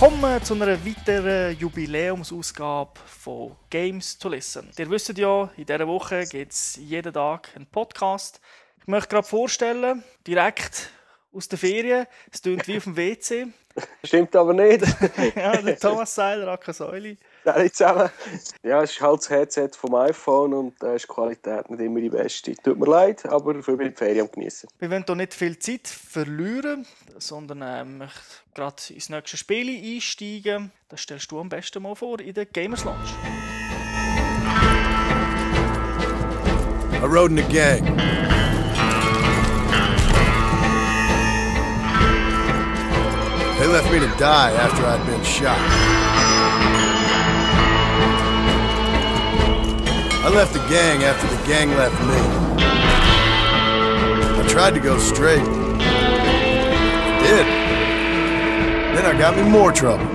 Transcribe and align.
Willkommen 0.00 0.42
zu 0.42 0.54
einer 0.54 0.82
weiteren 0.86 1.58
Jubiläumsausgabe 1.58 2.98
von 3.04 3.54
Games 3.68 4.16
to 4.16 4.30
Listen. 4.30 4.70
Ihr 4.78 4.88
wisst 4.88 5.18
ja, 5.18 5.50
in 5.58 5.66
dieser 5.66 5.86
Woche 5.86 6.24
gibt 6.24 6.52
es 6.52 6.76
jeden 6.76 7.12
Tag 7.12 7.50
einen 7.54 7.66
Podcast. 7.66 8.40
Ich 8.80 8.86
möchte 8.86 9.10
gerade 9.10 9.28
vorstellen, 9.28 10.02
direkt 10.26 10.90
aus 11.32 11.48
der 11.48 11.58
Ferien, 11.58 12.06
es 12.32 12.42
klingt 12.42 12.66
wie 12.66 12.76
auf 12.76 12.84
dem 12.84 12.96
WC. 12.96 13.46
Stimmt 14.04 14.34
aber 14.34 14.52
nicht. 14.52 14.84
ja, 15.36 15.56
der 15.56 15.78
Thomas 15.78 16.14
Seiler, 16.14 16.48
Akka 16.48 16.72
Säuli. 16.72 17.16
Alle 17.44 17.70
zusammen. 17.70 18.10
Ja, 18.62 18.82
es 18.82 18.92
ist 18.92 19.00
halt 19.00 19.20
das 19.20 19.30
Headset 19.30 19.70
vom 19.76 19.94
iPhone 19.94 20.52
und 20.52 20.74
da 20.80 20.94
ist 20.94 21.04
die 21.04 21.08
Qualität 21.08 21.70
nicht 21.70 21.80
immer 21.80 22.00
die 22.00 22.10
beste. 22.10 22.54
Tut 22.56 22.78
mir 22.78 22.86
leid, 22.86 23.24
aber 23.26 23.54
ich 23.56 23.64
bin 23.64 23.78
die 23.78 23.90
Ferien 23.92 24.26
am 24.26 24.30
genießen. 24.30 24.68
Wir 24.78 24.90
wollen 24.90 25.04
hier 25.06 25.14
nicht 25.14 25.34
viel 25.34 25.58
Zeit 25.58 25.86
verlieren, 25.86 26.86
sondern 27.18 27.62
äh, 27.62 27.84
möchte 27.84 28.20
gerade 28.54 28.82
ins 28.92 29.08
nächste 29.08 29.36
Spiel 29.36 29.94
einsteigen. 29.94 30.72
Das 30.88 31.00
stellst 31.00 31.30
du 31.30 31.40
am 31.40 31.48
besten 31.48 31.82
mal 31.82 31.94
vor 31.94 32.20
in 32.20 32.34
der 32.34 32.46
Gamers 32.46 32.84
Lounge. 32.84 33.14
I 36.92 37.06
rode 37.06 37.32
in 37.32 37.38
a 37.38 37.48
gang. 37.48 38.39
They 43.60 43.66
left 43.66 43.92
me 43.92 43.98
to 43.98 44.08
die 44.16 44.52
after 44.52 44.86
I'd 44.86 45.04
been 45.04 45.22
shot. 45.22 45.58
I 50.24 50.30
left 50.34 50.54
the 50.54 50.60
gang 50.70 51.04
after 51.04 51.26
the 51.26 51.46
gang 51.46 51.68
left 51.76 52.00
me. 52.08 52.16
I 54.40 54.48
tried 54.48 54.72
to 54.72 54.80
go 54.80 54.96
straight. 54.98 55.42
I 55.42 57.18
did. 57.20 57.46
Then 58.96 59.04
I 59.04 59.18
got 59.18 59.36
me 59.36 59.42
more 59.42 59.72
trouble. 59.72 60.06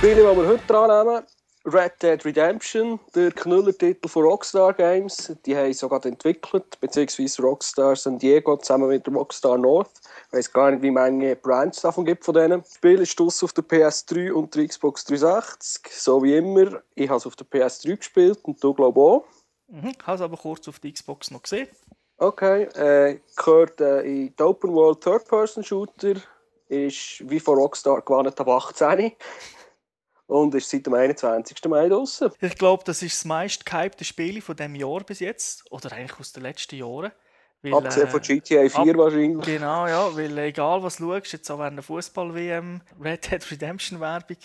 Die 0.00 0.16
wir 0.16 0.46
heute 0.46 0.66
dran 0.66 0.88
nehmen, 0.88 1.24
Red 1.66 1.92
Dead 2.00 2.24
Redemption, 2.24 3.00
der 3.14 3.32
Knüllertitel 3.32 4.08
von 4.08 4.22
Rockstar 4.22 4.72
Games. 4.72 5.30
Die 5.44 5.54
haben 5.54 5.74
sogar 5.74 6.04
entwickelt, 6.06 6.80
beziehungsweise 6.80 7.42
Rockstar 7.42 7.96
San 7.96 8.18
Diego 8.18 8.56
zusammen 8.56 8.88
mit 8.88 9.06
Rockstar 9.08 9.58
North. 9.58 10.00
Ich 10.34 10.38
weiß 10.38 10.52
gar 10.52 10.72
nicht, 10.72 10.82
wie 10.82 10.90
viele 10.90 11.36
Brands 11.36 11.80
davon 11.80 12.04
gibt 12.04 12.24
von 12.24 12.34
denen. 12.34 12.60
Das 12.60 12.74
Spiel 12.74 13.00
ist 13.00 13.20
auf 13.20 13.52
der 13.52 13.62
PS3 13.62 14.32
und 14.32 14.52
der 14.52 14.66
Xbox 14.66 15.04
360, 15.04 15.92
so 15.92 16.20
wie 16.24 16.36
immer. 16.36 16.82
Ich 16.96 17.08
habe 17.08 17.18
es 17.18 17.26
auf 17.28 17.36
der 17.36 17.46
PS3 17.46 17.96
gespielt 17.96 18.40
und 18.42 18.62
du 18.62 18.74
glaube 18.74 19.00
auch. 19.00 19.24
Mhm, 19.68 19.92
ich 19.96 20.04
habe 20.04 20.16
es 20.16 20.20
aber 20.20 20.36
kurz 20.36 20.66
auf 20.66 20.80
der 20.80 20.90
Xbox 20.90 21.30
noch 21.30 21.40
gesehen. 21.40 21.68
Okay, 22.16 22.64
äh, 22.74 23.20
gehört 23.36 23.80
äh, 23.80 24.00
in 24.00 24.34
die 24.36 24.42
Open 24.42 24.74
World 24.74 25.02
Third-Person-Shooter, 25.02 26.14
ist 26.66 27.30
wie 27.30 27.38
von 27.38 27.56
Rockstar 27.56 28.02
gewarnt 28.02 28.40
ab 28.40 28.48
18 28.48 29.12
und 30.26 30.52
ist 30.56 30.68
seit 30.68 30.84
dem 30.84 30.94
21. 30.94 31.64
Mai 31.66 31.88
draußen. 31.88 32.32
Ich 32.40 32.58
glaube, 32.58 32.82
das 32.84 33.02
ist 33.02 33.18
das 33.18 33.24
meist 33.24 33.64
gehypte 33.64 34.04
Spiel 34.04 34.42
von 34.42 34.56
diesem 34.56 34.74
Jahr 34.74 35.04
bis 35.04 35.20
jetzt, 35.20 35.70
oder 35.70 35.92
eigentlich 35.92 36.18
aus 36.18 36.32
den 36.32 36.42
letzten 36.42 36.74
Jahren. 36.74 37.12
Weil, 37.64 37.72
Abgesehen 37.72 38.08
von 38.08 38.20
GTA 38.20 38.68
4 38.68 38.78
ab, 38.78 38.98
wahrscheinlich. 38.98 39.46
Genau, 39.46 39.86
ja, 39.86 40.14
weil 40.14 40.36
egal 40.36 40.82
was 40.82 40.96
du 40.96 41.10
schaust, 41.10 41.32
jetzt 41.32 41.50
auch 41.50 41.58
während 41.58 41.78
der 41.78 41.82
Fußball-WM, 41.82 42.82
Red 43.02 43.30
Dead 43.30 43.50
Redemption-Werbung, 43.50 44.36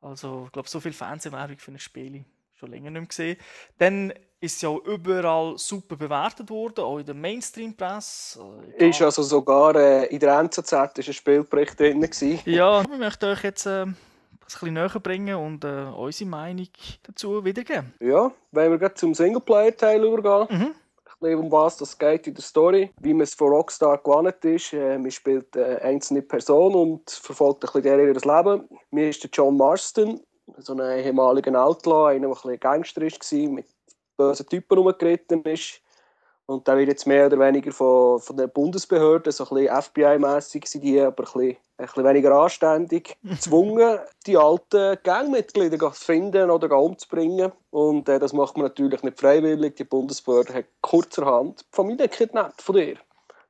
also 0.00 0.44
ich 0.46 0.52
glaube, 0.52 0.68
so 0.68 0.80
viel 0.80 0.94
Fernsehwerbung 0.94 1.58
für 1.58 1.72
ein 1.72 1.78
Spiel 1.78 2.24
schon 2.54 2.70
länger 2.70 2.90
nicht 2.90 3.00
mehr 3.00 3.08
gesehen. 3.08 3.36
Dann 3.76 4.12
ist 4.40 4.56
es 4.56 4.62
ja 4.62 4.70
auch 4.70 4.82
überall 4.84 5.58
super 5.58 5.96
bewertet 5.96 6.48
worden, 6.48 6.84
auch 6.84 6.98
in 6.98 7.04
der 7.04 7.14
Mainstream-Presse. 7.14 8.40
Ist 8.78 9.02
also 9.02 9.22
sogar 9.22 9.76
äh, 9.76 10.06
in 10.06 10.20
der 10.20 10.38
NZZ 10.38 10.72
ist 10.96 11.08
ein 11.08 11.12
Spielbericht 11.12 11.78
drin. 11.78 12.00
Gewesen. 12.00 12.40
Ja, 12.46 12.80
ich 12.80 12.88
möchte 12.88 13.26
euch 13.26 13.42
jetzt... 13.44 13.66
Äh, 13.66 13.84
ein 13.84 13.96
bisschen 14.44 14.74
näher 14.74 15.00
bringen 15.00 15.36
und 15.36 15.64
äh, 15.64 15.86
unsere 15.96 16.28
Meinung 16.28 16.68
dazu 17.02 17.42
wiedergeben. 17.44 17.94
Ja, 17.98 18.30
wenn 18.52 18.70
wir 18.70 18.78
gerade 18.78 18.94
zum 18.94 19.14
Singleplayer-Teil 19.14 20.04
übergehen. 20.04 20.58
Mhm. 20.58 20.74
Ein 21.20 21.36
um 21.36 21.52
was 21.52 21.76
das 21.76 21.98
geht 21.98 22.26
in 22.26 22.34
der 22.34 22.42
Story. 22.42 22.90
Wie 23.00 23.14
man 23.14 23.22
es 23.22 23.34
von 23.34 23.48
Rockstar 23.48 23.98
gewohnt 23.98 24.44
ist. 24.44 24.72
Äh, 24.72 24.98
man 24.98 25.10
spielt 25.10 25.56
eine 25.56 25.80
einzelne 25.82 26.22
Person 26.22 26.74
und 26.74 27.10
verfolgt 27.10 27.64
ein 27.64 27.82
bisschen 27.82 28.06
ihr 28.06 28.14
Leben. 28.14 28.68
Mir 28.90 29.08
ist 29.08 29.22
der 29.22 29.30
John 29.32 29.56
Marston, 29.56 30.20
so 30.58 30.74
ein 30.74 31.04
ehemaliger 31.04 31.64
Outlaw, 31.64 32.08
einer, 32.08 32.20
der 32.20 32.28
ein 32.28 32.34
bisschen 32.34 32.60
Gangster 32.60 33.02
war, 33.02 33.48
mit 33.50 33.66
bösen 34.16 34.46
Typen 34.46 34.78
rumgeritten 34.78 35.42
ist. 35.44 35.80
Und 36.46 36.68
der 36.68 36.76
wird 36.76 36.88
jetzt 36.88 37.06
mehr 37.06 37.26
oder 37.26 37.38
weniger 37.38 37.72
von, 37.72 38.20
von 38.20 38.36
den 38.36 38.50
Bundesbehörden, 38.50 39.32
so 39.32 39.44
ein 39.44 39.54
bisschen 39.54 39.82
FBI-mässig 39.82 40.66
sind 40.66 40.84
die, 40.84 41.00
aber 41.00 41.22
ein 41.22 41.24
bisschen, 41.24 41.56
ein 41.78 41.86
bisschen 41.86 42.04
weniger 42.04 42.32
anständig, 42.32 43.16
gezwungen, 43.22 43.98
die 44.26 44.36
alten 44.36 44.98
Gangmitglieder 45.02 45.78
zu 45.78 46.04
finden 46.04 46.50
oder 46.50 46.78
umzubringen. 46.78 47.52
Und 47.70 48.08
äh, 48.10 48.18
das 48.18 48.34
macht 48.34 48.56
man 48.56 48.66
natürlich 48.66 49.02
nicht 49.02 49.18
freiwillig. 49.18 49.76
Die 49.76 49.84
Bundesbehörde 49.84 50.52
hat 50.52 50.66
kurzerhand 50.82 51.60
die 51.60 51.76
Familie 51.76 52.08
kidnappt 52.08 52.60
von 52.60 52.76
dir. 52.76 52.96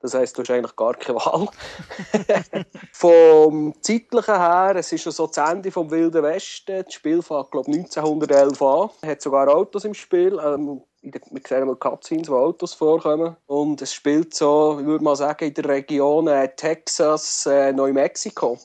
Das 0.05 0.13
heisst, 0.13 0.37
du 0.37 0.43
hast 0.43 0.51
eigentlich 0.51 0.77
gar 0.77 0.93
keine 0.93 1.17
Wahl. 1.17 1.49
Vom 2.93 3.73
zeitlichen 3.81 4.37
her, 4.37 4.75
es 4.77 4.93
ist 4.93 5.01
schon 5.01 5.13
so 5.13 5.27
das 5.27 5.39
Ende 5.51 5.71
vom 5.71 5.91
Wilden 5.91 6.23
Westen. 6.23 6.85
Das 6.85 6.93
Spiel 6.93 7.23
fängt, 7.23 7.51
glaube 7.51 7.71
ich, 7.71 7.79
1911 7.79 8.61
an. 8.61 8.91
Es 9.01 9.09
hat 9.09 9.23
sogar 9.23 9.49
Autos 9.49 9.87
im 9.87 9.95
Spiel. 9.95 10.39
Ähm, 10.45 10.83
wir 11.01 11.41
sehen 11.49 11.67
mal 11.67 11.77
Cutscenes, 11.77 12.29
wo 12.29 12.37
Autos 12.37 12.75
vorkommen. 12.75 13.35
Und 13.47 13.81
es 13.81 13.95
spielt 13.95 14.35
so, 14.35 14.77
ich 14.79 14.85
würde 14.85 15.03
mal 15.03 15.17
sagen, 15.17 15.47
in 15.49 15.55
der 15.55 15.65
Region 15.71 16.29
äh, 16.29 16.55
Texas, 16.55 17.47
äh, 17.47 17.73
Neumexiko. 17.73 18.59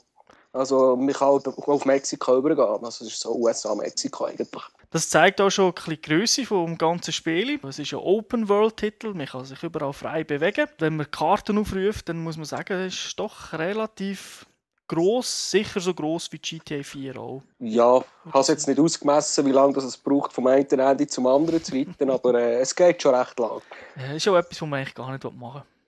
Also 0.51 0.95
man 0.95 1.13
kann 1.13 1.41
auf 1.45 1.85
Mexiko 1.85 2.37
übergehen. 2.37 2.83
Also 2.83 3.05
es 3.05 3.13
ist 3.13 3.19
so 3.19 3.35
USA-Mexiko 3.35 4.25
eigentlich. 4.25 4.63
Das 4.91 5.09
zeigt 5.09 5.39
auch 5.39 5.51
schon 5.51 5.67
ein 5.67 5.73
bisschen 5.73 5.95
die 5.95 6.01
Größe 6.01 6.41
des 6.45 6.77
ganzen 6.79 7.11
Spiels. 7.13 7.63
Es 7.63 7.77
ist 7.77 7.93
ein 7.93 7.99
Open-World-Titel, 7.99 9.13
man 9.13 9.27
kann 9.27 9.45
sich 9.45 9.61
überall 9.61 9.93
frei 9.93 10.23
bewegen. 10.23 10.67
Wenn 10.79 10.97
man 10.97 11.11
Karten 11.11 11.59
aufruft, 11.59 12.09
dann 12.09 12.23
muss 12.23 12.37
man 12.37 12.45
sagen, 12.45 12.73
es 12.73 12.95
ist 12.95 13.19
doch 13.19 13.53
relativ 13.53 14.47
gross, 14.87 15.51
sicher 15.51 15.79
so 15.79 15.93
gross 15.93 16.31
wie 16.31 16.39
GTA 16.39 16.81
4 16.81 17.17
auch. 17.17 17.43
Ja, 17.59 17.99
ich 17.99 18.33
habe 18.33 18.39
es 18.39 18.47
jetzt 18.47 18.67
nicht 18.67 18.79
ausgemessen, 18.79 19.45
wie 19.45 19.51
lange 19.51 19.73
das 19.73 19.83
es 19.83 19.95
braucht, 19.95 20.33
vom 20.33 20.47
einen 20.47 20.67
Ende 20.67 21.05
zum 21.05 21.27
anderen 21.27 21.63
zu 21.63 21.73
weiten, 21.73 22.09
aber 22.09 22.33
äh, 22.33 22.59
es 22.59 22.75
geht 22.75 23.01
schon 23.01 23.13
recht 23.13 23.37
lang. 23.37 23.61
Ja, 23.95 24.13
ist 24.13 24.27
auch 24.27 24.35
etwas, 24.35 24.59
was 24.59 24.67
man 24.67 24.79
eigentlich 24.79 24.95
gar 24.95 25.11
nicht 25.11 25.23
machen 25.23 25.61
will. 25.61 25.78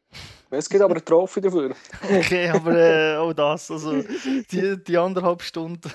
Es 0.53 0.69
gibt 0.69 0.84
aber 0.84 0.94
eine 0.94 1.03
Trophy 1.03 1.39
dafür. 1.39 1.73
Okay, 2.03 2.50
aber 2.50 2.75
äh, 2.75 3.16
auch 3.16 3.31
das. 3.34 3.72
Also 3.72 4.03
die, 4.51 4.84
die 4.84 4.97
anderthalb 4.97 5.41
Stunden 5.41 5.89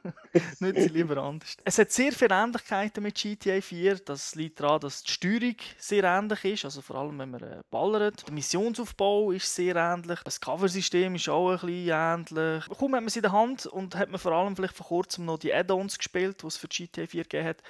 nütze 0.60 0.86
ich 0.86 0.92
lieber 0.92 1.18
anders. 1.18 1.56
Es 1.64 1.78
hat 1.78 1.92
sehr 1.92 2.12
viele 2.12 2.34
Ähnlichkeiten 2.34 3.02
mit 3.02 3.16
GTA 3.16 3.60
4. 3.60 3.96
Das 3.96 4.34
liegt 4.34 4.60
daran, 4.60 4.80
dass 4.80 5.02
die 5.02 5.12
Steuerung 5.12 5.56
sehr 5.78 6.04
ähnlich 6.04 6.44
ist. 6.44 6.64
Also 6.64 6.80
vor 6.80 6.96
allem, 6.96 7.18
wenn 7.18 7.30
man 7.30 7.42
äh, 7.42 7.60
ballert. 7.70 8.26
Der 8.26 8.32
Missionsaufbau 8.32 9.32
ist 9.32 9.54
sehr 9.54 9.76
ähnlich. 9.76 10.20
Das 10.24 10.40
Coversystem 10.40 11.14
ist 11.14 11.28
auch 11.28 11.50
ein 11.50 11.58
bisschen 11.58 11.88
ähnlich. 11.88 12.64
Kaum 12.78 12.94
hat 12.94 13.02
man 13.02 13.08
sie 13.08 13.18
in 13.18 13.24
der 13.24 13.32
Hand 13.32 13.66
und 13.66 13.94
hat 13.94 14.10
man 14.10 14.18
vor 14.18 14.32
allem 14.32 14.56
vielleicht 14.56 14.76
vor 14.76 14.86
kurzem 14.86 15.26
noch 15.26 15.38
die 15.38 15.52
Add-ons 15.52 15.98
gespielt, 15.98 16.42
die 16.42 16.46
es 16.46 16.56
für 16.56 16.68
GTA 16.68 17.06
4 17.06 17.24
gegeben 17.24 17.46
hat 17.46 17.62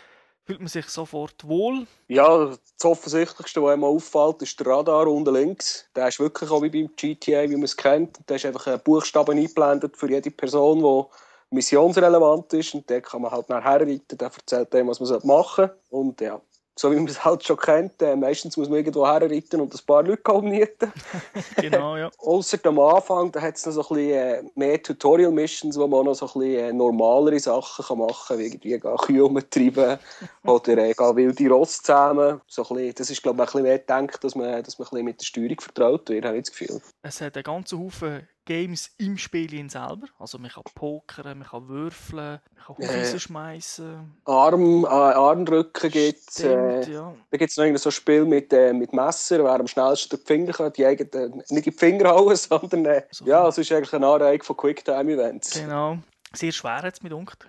fühlt 0.49 0.61
man 0.61 0.69
sich 0.69 0.89
sofort 0.89 1.47
wohl. 1.47 1.87
Ja, 2.07 2.47
das 2.47 2.85
Offensichtlichste, 2.85 3.63
was 3.63 3.75
einem 3.75 3.85
auffällt, 3.85 4.41
ist 4.41 4.59
der 4.59 4.67
Radar 4.69 5.07
unten 5.07 5.35
links. 5.35 5.87
Der 5.95 6.09
ist 6.09 6.19
wirklich 6.21 6.51
auch 6.51 6.63
wie 6.63 6.71
beim 6.71 6.89
GTA, 6.97 7.43
wie 7.43 7.57
man 7.57 7.65
es 7.65 7.77
kennt. 7.77 8.19
Da 8.25 8.37
ist 8.37 8.47
einfach 8.47 8.67
ein 8.67 8.81
Buchstaben 8.81 9.37
eingeblendet 9.37 9.95
für 9.95 10.09
jede 10.09 10.31
Person, 10.31 10.79
die 10.79 11.55
missionsrelevant 11.55 12.50
ist. 12.55 12.73
Und 12.73 12.89
der 12.89 13.03
kann 13.03 13.21
man 13.21 13.31
halt 13.31 13.50
nachher 13.50 13.83
reiten. 13.83 14.17
Der 14.17 14.29
erzählt 14.29 14.73
dem, 14.73 14.89
was 14.89 15.00
man 15.00 15.21
machen 15.25 15.67
soll. 15.67 16.00
Und 16.00 16.19
ja, 16.23 16.41
so 16.79 16.93
wie 16.93 16.97
man 16.97 17.07
es 17.07 17.25
halt 17.25 17.43
schon 17.43 17.57
kennt, 17.57 18.01
äh, 18.03 18.15
meistens 18.15 18.57
muss 18.57 18.69
man 18.69 18.79
irgendwo 18.79 19.05
herreiten 19.05 19.61
und 19.61 19.75
ein 19.75 19.81
paar 19.85 20.05
Leute 20.05 20.23
kombinieren. 20.23 20.93
genau, 21.57 21.97
ja. 21.97 22.09
Außer 22.19 22.59
am 22.65 22.79
Anfang, 22.79 23.33
da 23.33 23.41
hat 23.41 23.57
es 23.57 23.67
noch 23.67 23.73
so 23.73 23.81
ein 23.83 23.97
bisschen 23.97 24.11
äh, 24.11 24.43
mehr 24.55 24.81
Tutorial-Missions, 24.81 25.77
wo 25.77 25.89
man 25.89 26.05
noch 26.05 26.15
so 26.15 26.27
ein 26.27 26.33
bisschen 26.41 26.65
äh, 26.65 26.73
normalere 26.73 27.41
Sachen 27.41 27.85
kann 27.85 27.99
machen 27.99 28.29
kann, 28.29 28.39
wie 28.39 28.47
irgendwie 28.47 28.79
Kühe 28.79 29.25
umtreiben 29.25 29.99
oder 30.45 30.79
äh, 30.79 30.95
wilde 30.97 31.49
Ross 31.49 31.83
zusammen. 31.83 32.41
So 32.47 32.63
ein 32.63 32.77
bisschen, 32.77 32.95
das 32.95 33.11
ist, 33.11 33.23
glaube 33.23 33.37
ich, 33.37 33.41
ein 33.41 33.47
bisschen 33.47 33.63
mehr 33.63 33.79
gedacht, 33.79 34.23
dass 34.23 34.37
man, 34.37 34.63
dass 34.63 34.79
man 34.79 34.87
ein 34.87 34.91
bisschen 34.91 35.05
mit 35.05 35.21
der 35.21 35.27
Steuerung 35.27 35.61
vertraut 35.61 36.09
wird, 36.09 36.25
habe 36.25 36.37
ich 36.37 36.45
das 36.45 36.57
Gefühl. 36.57 36.81
Es 37.03 37.21
hat 37.21 37.37
einen 37.37 37.43
ganzen 37.43 37.81
Haufen 37.81 38.29
Games 38.49 38.91
im 38.97 39.19
Spiel 39.19 39.69
selber. 39.69 40.06
Also 40.19 40.39
man 40.39 40.50
kann 40.50 40.62
pokern, 40.75 41.41
man 41.41 41.47
kann 41.47 41.69
würfeln, 41.69 42.41
man 42.67 42.77
kann 42.79 42.89
Häuser 42.89 43.17
äh, 43.17 43.19
schmeißen. 43.19 44.17
Arm, 44.25 44.85
äh, 44.85 44.89
Armdrücken 44.89 45.91
gibt 45.91 46.31
es. 46.31 46.41
Äh, 46.41 46.91
ja. 46.91 47.15
Da 47.31 47.37
gibt 47.37 47.50
es 47.50 47.59
noch 47.59 47.77
so 47.77 47.91
ein 47.91 47.93
Spiel 47.93 48.25
mit, 48.25 48.50
äh, 48.55 48.73
mit 48.73 48.95
Messer, 48.95 49.45
wer 49.45 49.61
am 49.61 49.67
schnellsten 49.67 50.19
die 50.19 50.25
Finger 50.25 50.53
kann, 50.53 50.73
die 50.73 50.87
eigenen, 50.87 51.12
äh, 51.12 51.37
nicht 51.50 51.50
in 51.50 51.62
die 51.62 51.73
Finger 51.73 52.09
hauen, 52.09 52.35
sondern 52.37 52.87
äh, 52.87 53.03
so. 53.11 53.27
ja, 53.27 53.47
es 53.47 53.59
ist 53.59 53.71
eigentlich 53.71 53.93
eine 53.93 54.06
Anreihung 54.06 54.43
von 54.43 54.56
Quicktime-Events. 54.56 55.61
Genau. 55.61 55.99
Sehr 56.33 56.53
schwer 56.53 56.81
jetzt 56.85 57.03
mit 57.03 57.12
unkt. 57.12 57.47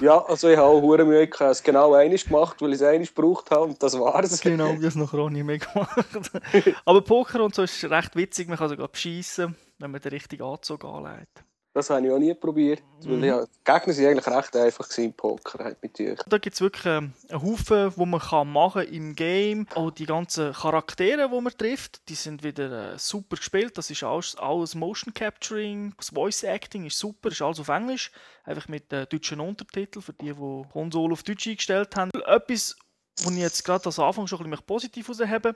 ja, 0.00 0.24
also 0.24 0.48
ich 0.48 0.56
habe 0.56 0.66
auch 0.66 0.82
hure 0.82 1.04
Mühe, 1.04 1.24
ich 1.24 1.40
habe 1.40 1.50
es 1.50 1.62
genau 1.62 1.94
einiges 1.94 2.24
gemacht, 2.24 2.60
weil 2.60 2.70
ich 2.70 2.76
es 2.76 2.82
einiges 2.82 3.14
gebraucht 3.14 3.52
habe 3.52 3.66
und 3.66 3.80
das 3.80 3.96
war 3.98 4.22
es. 4.24 4.40
Genau, 4.42 4.70
ich 4.70 4.76
habe 4.76 4.86
es 4.86 4.96
noch 4.96 5.30
nie 5.30 5.44
mehr 5.44 5.58
gemacht. 5.58 6.06
Aber 6.84 7.02
Poker 7.02 7.44
und 7.44 7.54
so 7.54 7.62
ist 7.62 7.84
recht 7.84 8.16
witzig, 8.16 8.48
man 8.48 8.58
kann 8.58 8.68
sogar 8.68 8.88
beschießen 8.88 9.54
wenn 9.80 9.90
man 9.90 10.00
den 10.00 10.12
richtigen 10.12 10.42
Anzug 10.44 10.84
anlegt. 10.84 11.44
Das 11.72 11.88
habe 11.88 12.04
ich 12.04 12.12
auch 12.12 12.18
nie 12.18 12.34
probiert. 12.34 12.82
Mhm. 13.04 13.22
ja, 13.22 13.44
die 13.44 13.50
Gegner 13.64 13.96
waren 13.96 14.06
eigentlich 14.06 14.26
recht 14.26 14.56
einfach 14.56 14.98
im 14.98 15.12
Poker 15.12 15.62
halt 15.62 15.80
mit 15.80 16.00
euch. 16.00 16.18
Da 16.26 16.38
gibt 16.38 16.54
es 16.54 16.60
wirklich 16.60 16.84
ähm, 16.84 17.12
einen 17.28 17.42
Haufen, 17.42 17.92
wo 17.96 18.06
man 18.06 18.18
kann 18.18 18.52
machen 18.52 18.82
im 18.88 19.14
Game. 19.14 19.68
Auch 19.76 19.92
die 19.92 20.06
ganzen 20.06 20.52
Charaktere, 20.52 21.30
die 21.32 21.40
man 21.40 21.56
trifft, 21.56 22.08
die 22.08 22.16
sind 22.16 22.42
wieder 22.42 22.94
äh, 22.94 22.98
super 22.98 23.36
gespielt. 23.36 23.78
Das 23.78 23.88
ist 23.88 24.02
alles, 24.02 24.36
alles 24.36 24.74
Motion 24.74 25.14
Capturing, 25.14 25.94
das 25.96 26.08
Voice 26.08 26.42
Acting 26.42 26.86
ist 26.86 26.98
super, 26.98 27.28
ist 27.28 27.40
alles 27.40 27.60
auf 27.60 27.68
Englisch. 27.68 28.10
Einfach 28.42 28.66
mit 28.66 28.92
äh, 28.92 29.06
deutschen 29.06 29.38
Untertiteln 29.38 30.02
für 30.02 30.12
die, 30.12 30.34
die 30.34 30.64
Konsole 30.72 31.12
auf 31.12 31.22
Deutsch 31.22 31.46
eingestellt 31.46 31.94
haben. 31.94 32.10
Etwas, 32.26 32.76
was 33.22 33.32
ich 33.32 33.38
jetzt 33.38 33.64
gerade 33.64 33.86
als 33.86 33.98
Anfang 34.00 34.26
schon 34.26 34.42
ein 34.42 34.50
bisschen 34.50 34.66
positiv 34.66 35.06
heraushebe, 35.06 35.54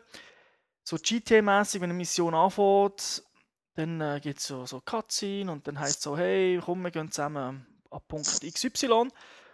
so 0.84 0.96
GTA-mäßig, 0.96 1.80
wenn 1.80 1.90
eine 1.90 1.94
Mission 1.94 2.34
anfängt, 2.34 3.24
dann 3.74 4.00
äh, 4.00 4.20
gibt 4.22 4.38
es 4.38 4.46
so, 4.46 4.66
so 4.66 4.80
Cutscene 4.80 5.50
und 5.50 5.66
dann 5.66 5.78
heißt 5.78 5.98
es 5.98 6.02
so, 6.02 6.16
hey, 6.16 6.60
komm, 6.64 6.82
wir 6.82 6.90
gehen 6.90 7.10
zusammen 7.10 7.66
an 7.90 8.00
Punkt 8.08 8.40
XY. 8.40 9.08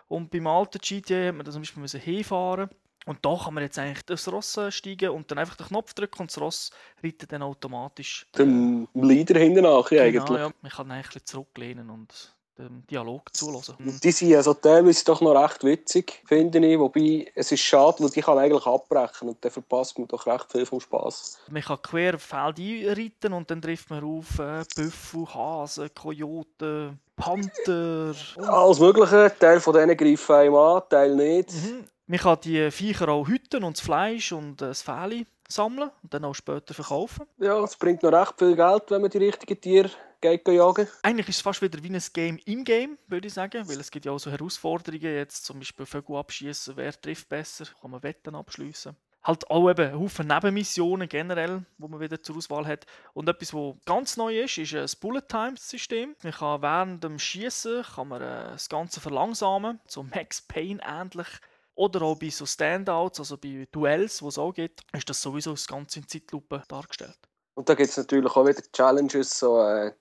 Und 0.09 0.31
beim 0.31 0.47
alten 0.47 0.79
GTA 0.81 1.29
hat 1.29 1.35
man 1.37 1.45
das 1.45 1.55
zum 1.55 1.63
Beispiel 1.63 1.81
müssen 1.81 2.01
hinfahren 2.01 2.69
und 3.07 3.25
da 3.25 3.37
kann 3.37 3.55
man 3.55 3.63
jetzt 3.63 3.79
eigentlich 3.79 4.05
aufs 4.11 4.29
Ross 4.29 4.59
steigen 4.71 5.11
und 5.11 5.31
dann 5.31 5.39
einfach 5.39 5.57
den 5.57 5.67
Knopf 5.67 5.95
drücken 5.95 6.23
und 6.23 6.31
das 6.31 6.41
Ross 6.41 6.71
reitet 7.03 7.33
dann 7.33 7.43
automatisch. 7.43 8.27
Dem 8.37 8.89
Leader 8.95 9.39
hinten 9.39 9.63
nach, 9.63 9.89
genau, 9.89 10.03
eigentlich. 10.03 10.39
Ja, 10.39 10.51
man 10.61 10.71
kann 10.71 10.91
eigentlich 10.91 11.25
zurücklehnen 11.25 11.91
und 11.91 12.35
dem 12.61 12.87
Dialog 12.87 13.35
zulassen. 13.35 13.77
Die 13.79 14.13
sind 14.13 14.35
also 14.35 14.55
teilweise 14.55 15.05
doch 15.05 15.21
noch 15.21 15.35
recht 15.35 15.65
witzig, 15.65 16.23
finde 16.27 16.59
ich. 16.67 16.79
Wobei 16.79 17.31
es 17.35 17.53
ist 17.53 17.61
schade, 17.61 18.01
weil 18.01 18.11
die 18.11 18.21
kann 18.21 18.39
eigentlich 18.39 18.67
abbrechen 18.67 19.29
und 19.29 19.45
dann 19.45 19.51
verpasst 19.51 19.99
man 19.99 20.09
doch 20.09 20.27
recht 20.27 20.51
viel 20.51 20.67
vom 20.67 20.81
Spass. 20.81 21.39
Man 21.49 21.63
kann 21.63 21.83
quer 21.83 22.19
Feld 22.19 22.59
einreiten 22.59 23.33
und 23.33 23.51
dann 23.51 23.63
trifft 23.63 23.91
man 23.91 24.05
auf 24.05 24.39
äh, 24.39 24.65
Büffel, 24.75 25.27
Hasen, 25.35 25.91
Kojoten, 25.95 26.99
Panther. 27.17 28.15
Alles 28.37 28.81
Mögliche. 28.81 29.33
Teil 29.39 29.61
von 29.61 29.75
denen 29.75 29.97
greifen 29.97 30.35
einem 30.35 30.55
an, 30.55 30.83
Teil 30.89 31.15
nicht. 31.15 31.53
Mhm. 31.53 31.85
Man 32.07 32.19
kann 32.19 32.39
die 32.43 32.71
Viecher 32.71 33.09
auch 33.09 33.29
hüten 33.29 33.63
und 33.63 33.77
das 33.77 33.85
Fleisch 33.85 34.33
und 34.33 34.61
äh, 34.63 34.67
das 34.67 34.83
Fell 34.83 35.27
sammeln 35.49 35.91
und 36.03 36.15
dann 36.15 36.25
auch 36.25 36.35
später 36.35 36.75
verkaufen. 36.75 37.27
Ja, 37.39 37.63
es 37.63 37.77
bringt 37.77 38.03
noch 38.03 38.13
recht 38.13 38.35
viel 38.39 38.57
Geld, 38.57 38.85
wenn 38.89 39.03
man 39.03 39.11
die 39.11 39.19
richtigen 39.19 39.61
Tiere 39.61 39.91
geht 40.21 40.47
jagen. 40.49 40.89
Eigentlich 41.03 41.29
ist 41.29 41.37
es 41.37 41.43
fast 41.43 41.63
wieder 41.63 41.83
wie 41.83 41.95
ein 41.95 42.03
Game 42.13 42.39
im 42.45 42.65
Game, 42.65 42.99
würde 43.07 43.29
ich 43.29 43.35
sagen, 43.35 43.69
weil 43.69 43.81
es 43.81 43.91
gibt 43.91 44.07
ja 44.07 44.13
auch 44.13 44.19
so 44.19 44.31
Herausforderungen, 44.31 45.15
jetzt 45.15 45.45
zum 45.45 45.59
Beispiel 45.59 45.87
Vögel 45.87 46.17
abschießen, 46.17 46.77
wer 46.77 46.93
trifft 46.93 47.29
besser, 47.29 47.67
kann 47.81 47.91
man 47.91 48.03
Wetten 48.03 48.35
abschließen. 48.35 48.97
Halt 49.23 49.51
auch 49.51 49.69
eben 49.69 50.01
Haufen 50.01 50.29
Nebenmissionen 50.29 51.07
generell, 51.07 51.67
wo 51.77 51.89
man 51.89 52.01
wieder 52.01 52.23
zur 52.23 52.39
Auswahl 52.39 52.67
hat. 52.67 52.87
Und 53.13 53.29
etwas, 53.29 53.53
was 53.53 53.75
ganz 53.85 54.17
neu 54.17 54.41
ist, 54.41 54.57
ist 54.57 54.75
ein 54.75 54.89
Bullet-Time-System. 55.01 56.17
Man 56.23 56.33
kann 56.33 56.63
während 56.63 57.05
dem 57.05 57.19
Schießen 57.19 57.83
kann 57.83 58.09
man 58.09 58.23
äh, 58.23 58.53
das 58.53 58.71
Ganze 58.71 58.99
verlangsamen, 59.01 59.79
so 59.87 60.03
Max 60.05 60.41
Payne 60.41 60.81
ähnlich. 60.83 61.29
Oder 61.75 62.03
auch 62.03 62.19
bei 62.19 62.31
so 62.31 62.47
Standouts, 62.47 63.21
also 63.21 63.37
bei 63.37 63.69
Duells, 63.71 64.23
wo 64.23 64.29
es 64.29 64.39
auch 64.39 64.53
gibt, 64.53 64.81
ist 64.95 65.09
das 65.09 65.21
sowieso 65.21 65.51
das 65.51 65.67
Ganze 65.67 66.01
in 66.01 66.09
Zeitlupe 66.09 66.63
dargestellt. 66.67 67.19
Und 67.55 67.69
da 67.69 67.75
gibt 67.75 67.91
es 67.91 67.97
natürlich 67.99 68.35
auch 68.35 68.47
wieder 68.47 68.63
Challenges, 68.73 69.39
so 69.39 69.63
äh, 69.63 69.93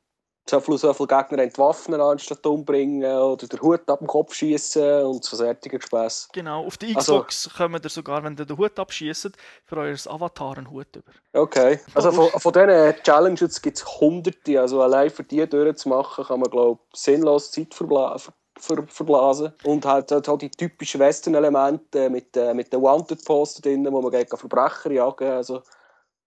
so 0.47 0.59
viele, 0.59 0.77
so 0.77 0.93
viele 0.93 1.07
Gegner 1.07 1.43
entwaffnen, 1.43 2.01
anstatt 2.01 2.45
umbringen 2.45 3.03
oder 3.03 3.47
den 3.47 3.61
Hut 3.61 3.87
ab 3.89 3.99
dem 3.99 4.07
Kopf 4.07 4.33
schießen 4.33 5.03
und 5.03 5.23
so 5.23 5.37
solche 5.37 5.69
Gespässe. 5.69 6.27
Genau, 6.33 6.65
auf 6.65 6.77
der 6.77 6.95
also- 6.95 7.19
Xbox 7.19 7.47
also, 7.47 7.57
kommen 7.57 7.81
ihr 7.83 7.89
sogar, 7.89 8.23
wenn 8.23 8.37
ihr 8.37 8.45
den 8.45 8.57
Hut 8.57 8.79
abschießt, 8.79 9.31
für 9.65 9.77
euer 9.77 9.95
Avatar 10.07 10.57
einen 10.57 10.71
Hut 10.71 10.95
über. 10.95 11.11
Okay, 11.33 11.79
also 11.93 12.11
von, 12.11 12.29
von 12.29 12.53
diesen 12.53 13.03
Challenges 13.03 13.61
gibt 13.61 13.77
es 13.77 13.85
hunderte, 13.99 14.59
also 14.59 14.81
allein 14.81 15.09
für 15.09 15.23
die 15.23 15.47
durchzumachen, 15.47 16.25
kann 16.25 16.39
man 16.39 16.49
glaube 16.49 16.79
ich 16.93 16.99
sinnlos 16.99 17.51
Zeit 17.51 17.73
verblasen 17.73 18.33
ver 18.59 18.83
verblasen. 18.87 19.53
Und 19.63 19.85
halt, 19.85 20.11
halt, 20.11 20.27
halt 20.27 20.41
die 20.41 20.51
typischen 20.51 20.99
Western-Elemente 20.99 22.09
mit, 22.09 22.35
äh, 22.35 22.53
mit 22.53 22.71
den 22.71 22.81
Wanted-Poster 22.81 23.61
drin, 23.61 23.87
wo 23.89 24.01
man 24.01 24.11
gegen 24.11 24.37
Verbrecher 24.37 24.91
jagen 24.91 25.31
also 25.31 25.61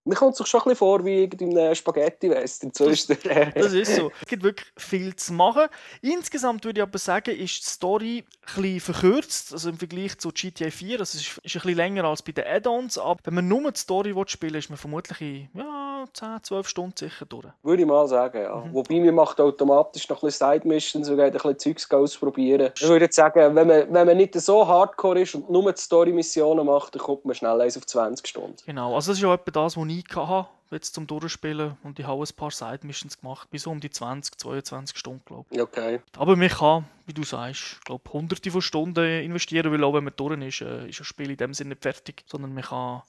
mir 0.04 0.16
kommt 0.16 0.36
sich 0.36 0.46
schon 0.46 0.60
ein 0.60 0.64
bisschen 0.64 0.78
vor 0.78 1.04
wie 1.04 1.24
in 1.24 1.56
einem 1.56 1.74
Spaghetti-Western. 1.74 2.72
So 2.74 2.88
das, 2.88 3.06
das 3.06 3.72
ist 3.72 3.96
so. 3.96 4.10
Es 4.20 4.28
gibt 4.28 4.42
wirklich 4.42 4.66
viel 4.76 5.14
zu 5.14 5.32
machen. 5.32 5.66
Insgesamt 6.00 6.64
würde 6.64 6.80
ich 6.80 6.82
aber 6.82 6.98
sagen, 6.98 7.36
ist 7.36 7.64
die 7.64 7.70
Story 7.70 8.24
ein 8.56 8.62
bisschen 8.62 8.80
verkürzt. 8.80 9.52
Also 9.52 9.68
im 9.68 9.78
Vergleich 9.78 10.18
zu 10.18 10.30
GTA 10.30 10.70
4. 10.70 10.98
Das 10.98 11.14
ist, 11.14 11.22
ist 11.22 11.36
ein 11.36 11.42
bisschen 11.42 11.74
länger 11.74 12.04
als 12.04 12.22
bei 12.22 12.32
den 12.32 12.44
Add-ons. 12.46 12.98
Aber 12.98 13.20
wenn 13.24 13.34
man 13.34 13.48
nur 13.48 13.70
die 13.70 13.78
Story 13.78 14.14
spielen 14.26 14.52
will, 14.52 14.58
ist 14.58 14.70
man 14.70 14.78
vermutlich 14.78 15.20
in 15.20 15.48
ja, 15.54 15.91
10, 16.12 16.42
12 16.42 16.68
Stunden 16.68 16.96
sicher 16.96 17.26
durch. 17.26 17.46
Würde 17.62 17.82
ich 17.82 17.88
mal 17.88 18.06
sagen, 18.08 18.42
ja. 18.42 18.56
Mhm. 18.56 18.74
Wobei, 18.74 19.00
man 19.00 19.14
macht 19.14 19.40
automatisch 19.40 20.08
noch 20.08 20.22
ein 20.22 20.26
bisschen 20.26 20.52
Side-Missions 20.52 21.08
und 21.08 21.16
geht 21.16 21.26
ein 21.26 21.32
bisschen 21.32 21.58
Zeugs 21.58 21.90
ausprobieren. 21.90 22.72
Ich 22.74 22.88
würde 22.88 23.08
sagen, 23.10 23.54
wenn 23.54 23.66
man, 23.66 23.92
wenn 23.92 24.06
man 24.06 24.16
nicht 24.16 24.34
so 24.34 24.66
hardcore 24.66 25.20
ist 25.20 25.34
und 25.34 25.50
nur 25.50 25.72
die 25.72 25.80
Story-Missionen 25.80 26.66
macht, 26.66 26.94
dann 26.94 27.02
kommt 27.02 27.24
man 27.24 27.34
schnell 27.34 27.60
eins 27.60 27.76
auf 27.76 27.86
20 27.86 28.26
Stunden. 28.26 28.56
Genau, 28.66 28.94
also 28.94 29.10
das 29.10 29.18
ist 29.18 29.22
ja 29.22 29.34
etwa 29.34 29.50
das, 29.50 29.76
was 29.76 29.86
ich 29.88 30.04
hatte, 30.14 30.46
jetzt 30.72 30.94
zum 30.94 31.06
Durchspielen 31.06 31.76
und 31.82 31.98
ich 31.98 32.06
habe 32.06 32.22
ein 32.22 32.36
paar 32.36 32.50
Side-Missions 32.50 33.20
gemacht, 33.20 33.48
bis 33.50 33.66
um 33.66 33.80
die 33.80 33.90
20, 33.90 34.38
22 34.38 34.96
Stunden, 34.96 35.22
glaube 35.24 35.46
ich. 35.50 35.60
Okay. 35.60 36.00
Aber 36.16 36.36
man 36.36 36.48
kann, 36.48 36.86
wie 37.06 37.14
du 37.14 37.24
sagst, 37.24 37.84
glaube 37.84 38.10
hunderte 38.12 38.50
von 38.50 38.62
Stunden 38.62 39.04
investieren, 39.04 39.72
weil 39.72 39.84
auch 39.84 39.94
wenn 39.94 40.04
man 40.04 40.14
durch 40.16 40.40
ist, 40.40 40.62
äh, 40.62 40.88
ist 40.88 41.00
das 41.00 41.06
Spiel 41.06 41.30
in 41.30 41.36
dem 41.36 41.54
Sinne 41.54 41.70
nicht 41.70 41.82
fertig, 41.82 42.24
sondern 42.26 42.54
man 42.54 42.64
kann 42.64 43.02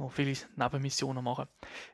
noch 0.00 0.12
viele 0.12 0.36
Nebenmissionen 0.56 1.22
machen. 1.22 1.46